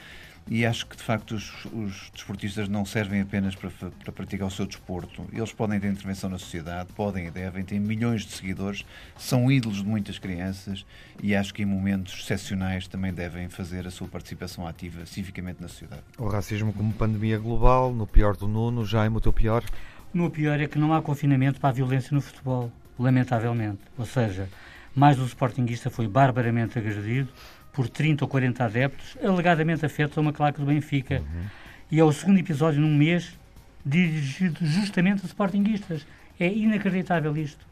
[0.48, 4.50] e acho que de facto os, os desportistas não servem apenas para, para, praticar o
[4.50, 5.24] seu desporto.
[5.32, 8.84] Eles podem ter intervenção na sociedade, podem e devem, têm milhões de seguidores,
[9.16, 10.84] são ídolos de muitas crianças
[11.22, 15.68] e acho que em momentos excepcionais também devem fazer a sua participação ativa civicamente na
[15.68, 16.02] sociedade.
[16.18, 19.64] O racismo como pandemia global, no pior do Nuno, Jaime, o teu pior?
[20.12, 23.80] No pior é que não há confinamento para a violência no futebol, lamentavelmente.
[23.96, 24.48] Ou seja,
[24.94, 27.30] mais um sportinguista foi barbaramente agredido,
[27.72, 31.20] por 30 ou 40 adeptos, alegadamente afetos a uma claque do Benfica.
[31.20, 31.46] Uhum.
[31.90, 33.38] E é o segundo episódio num mês
[33.84, 36.06] dirigido justamente a sportinguistas.
[36.38, 37.66] É inacreditável isto.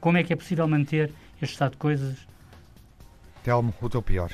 [0.00, 2.18] Como é que é possível manter este estado de coisas?
[3.42, 4.30] Telmo, o teu pior.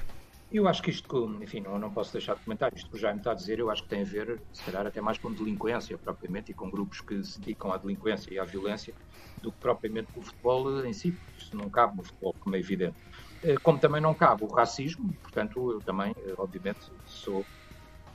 [0.52, 3.20] Eu acho que isto, enfim, não, não posso deixar de comentar, isto que o Jaime
[3.20, 5.96] está a dizer, eu acho que tem a ver, se calhar, até mais com delinquência
[5.96, 8.92] propriamente e com grupos que se dedicam à delinquência e à violência
[9.40, 11.16] do que propriamente com o futebol em si.
[11.38, 12.96] Isso não cabe no futebol, como é evidente.
[13.42, 17.44] Eh, como também não cabe o racismo, portanto, eu também, eh, obviamente, sou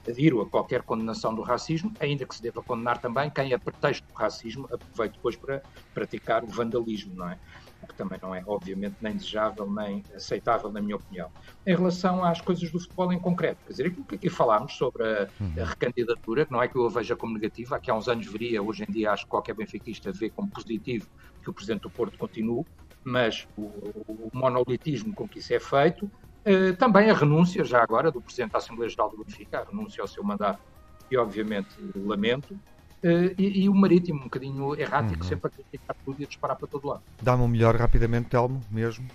[0.08, 4.06] adiro a qualquer condenação do racismo, ainda que se deva condenar também quem, a pretexto
[4.06, 5.60] do racismo, aproveite depois para
[5.92, 7.40] praticar o vandalismo, não é?
[7.82, 11.28] O que também não é, obviamente, nem desejável, nem aceitável, na minha opinião.
[11.66, 15.04] Em relação às coisas do futebol em concreto, quer dizer, aquilo que aqui falámos sobre
[15.04, 15.28] a,
[15.60, 18.26] a recandidatura, que não é que eu a veja como negativa, que há uns anos
[18.30, 21.08] veria, hoje em dia acho que qualquer benfiquista vê como positivo
[21.42, 22.64] que o Presidente do Porto continue,
[23.06, 26.10] mas o, o monolitismo com que isso é feito,
[26.44, 30.02] eh, também a renúncia, já agora, do Presidente da Assembleia Geral do Benfica, a renúncia
[30.02, 30.60] ao seu mandato,
[31.08, 32.58] e obviamente lamento,
[33.02, 35.28] eh, e, e, o marítimo um bocadinho errático, uhum.
[35.28, 37.02] sempre a criticar tudo e a disparar para todo lado.
[37.22, 39.06] Dá-me o melhor rapidamente, Telmo, mesmo.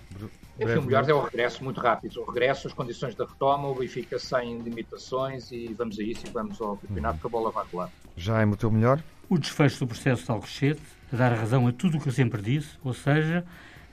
[0.58, 2.22] Enfim, o melhor é o regresso, muito rápido.
[2.22, 6.30] O regresso, as condições da retoma, o Benfica sem limitações e vamos a isso e
[6.30, 7.20] vamos ao campeonato uhum.
[7.20, 7.90] que a bola vai rolar.
[8.16, 9.02] Já é o teu melhor?
[9.28, 10.82] O desfecho do processo de Alcochete,
[11.12, 13.44] a dar razão a tudo o que eu sempre disse, ou seja,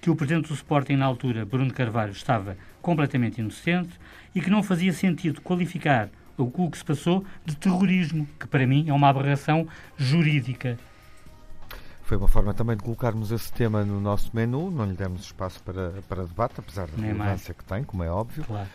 [0.02, 4.00] que o presidente do Sporting na altura, Bruno Carvalho, estava completamente inocente
[4.34, 8.88] e que não fazia sentido qualificar o que se passou de terrorismo, que para mim
[8.88, 10.78] é uma aberração jurídica.
[12.04, 15.62] Foi uma forma também de colocarmos esse tema no nosso menu, não lhe demos espaço
[15.62, 18.44] para, para debate, apesar da relevância que tem, como é óbvio.
[18.46, 18.68] Claro.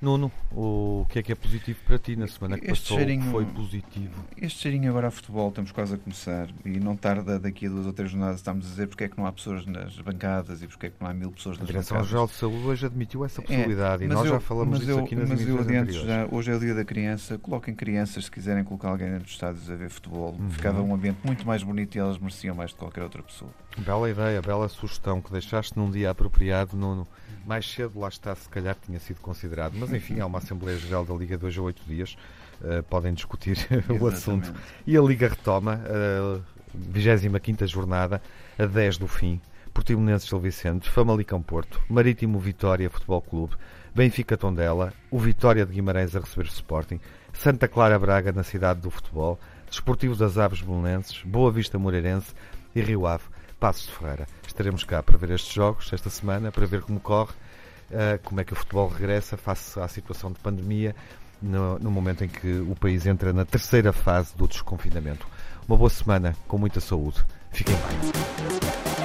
[0.00, 2.98] Nuno, o que é que é positivo para ti na semana que este passou?
[2.98, 4.24] Cheirinho, foi positivo?
[4.36, 7.84] Este cheirinho agora a futebol, estamos quase a começar e não tarda daqui a duas
[7.84, 10.68] ou três jornadas estamos a dizer porque é que não há pessoas nas bancadas e
[10.68, 11.90] porque é que não há mil pessoas nas bancadas.
[11.90, 14.78] A Direção-Geral de Saúde hoje admitiu essa é, possibilidade é, e nós eu, já falamos
[14.78, 17.74] disso eu, aqui nas Mas eu adianto já, hoje é o dia da criança, coloquem
[17.74, 20.36] crianças se quiserem colocar alguém dentro dos estádios a ver futebol.
[20.38, 20.50] Uhum.
[20.50, 23.50] Ficava um ambiente muito mais bonito e elas mereciam mais de qualquer outra pessoa.
[23.84, 27.06] Bela ideia, bela sugestão que deixaste num dia apropriado, Nuno.
[27.46, 29.74] Mais cedo, lá está, se calhar tinha sido considerado.
[29.76, 32.16] Mas enfim, há uma Assembleia Geral da Liga dois a oito dias.
[32.60, 33.56] Uh, podem discutir
[34.00, 34.52] o assunto.
[34.86, 36.40] E a Liga retoma a
[36.74, 38.20] 25 jornada,
[38.58, 39.40] a 10 do fim.
[39.72, 43.54] Portimonense Gil Vicente, Famalicão Porto, Marítimo Vitória Futebol Clube,
[43.94, 47.00] Benfica Tondela, o Vitória de Guimarães a receber o Sporting,
[47.32, 49.38] Santa Clara Braga na cidade do futebol,
[49.70, 52.34] Desportivo das Aves Belenenses, Boa Vista Moreirense
[52.74, 53.24] e Rio Ave
[53.58, 54.26] Passos de Ferreira.
[54.46, 57.32] Estaremos cá para ver estes jogos esta semana, para ver como corre,
[57.90, 60.94] uh, como é que o futebol regressa face à situação de pandemia,
[61.40, 65.26] no, no momento em que o país entra na terceira fase do desconfinamento.
[65.68, 67.22] Uma boa semana, com muita saúde.
[67.50, 68.97] Fiquem bem.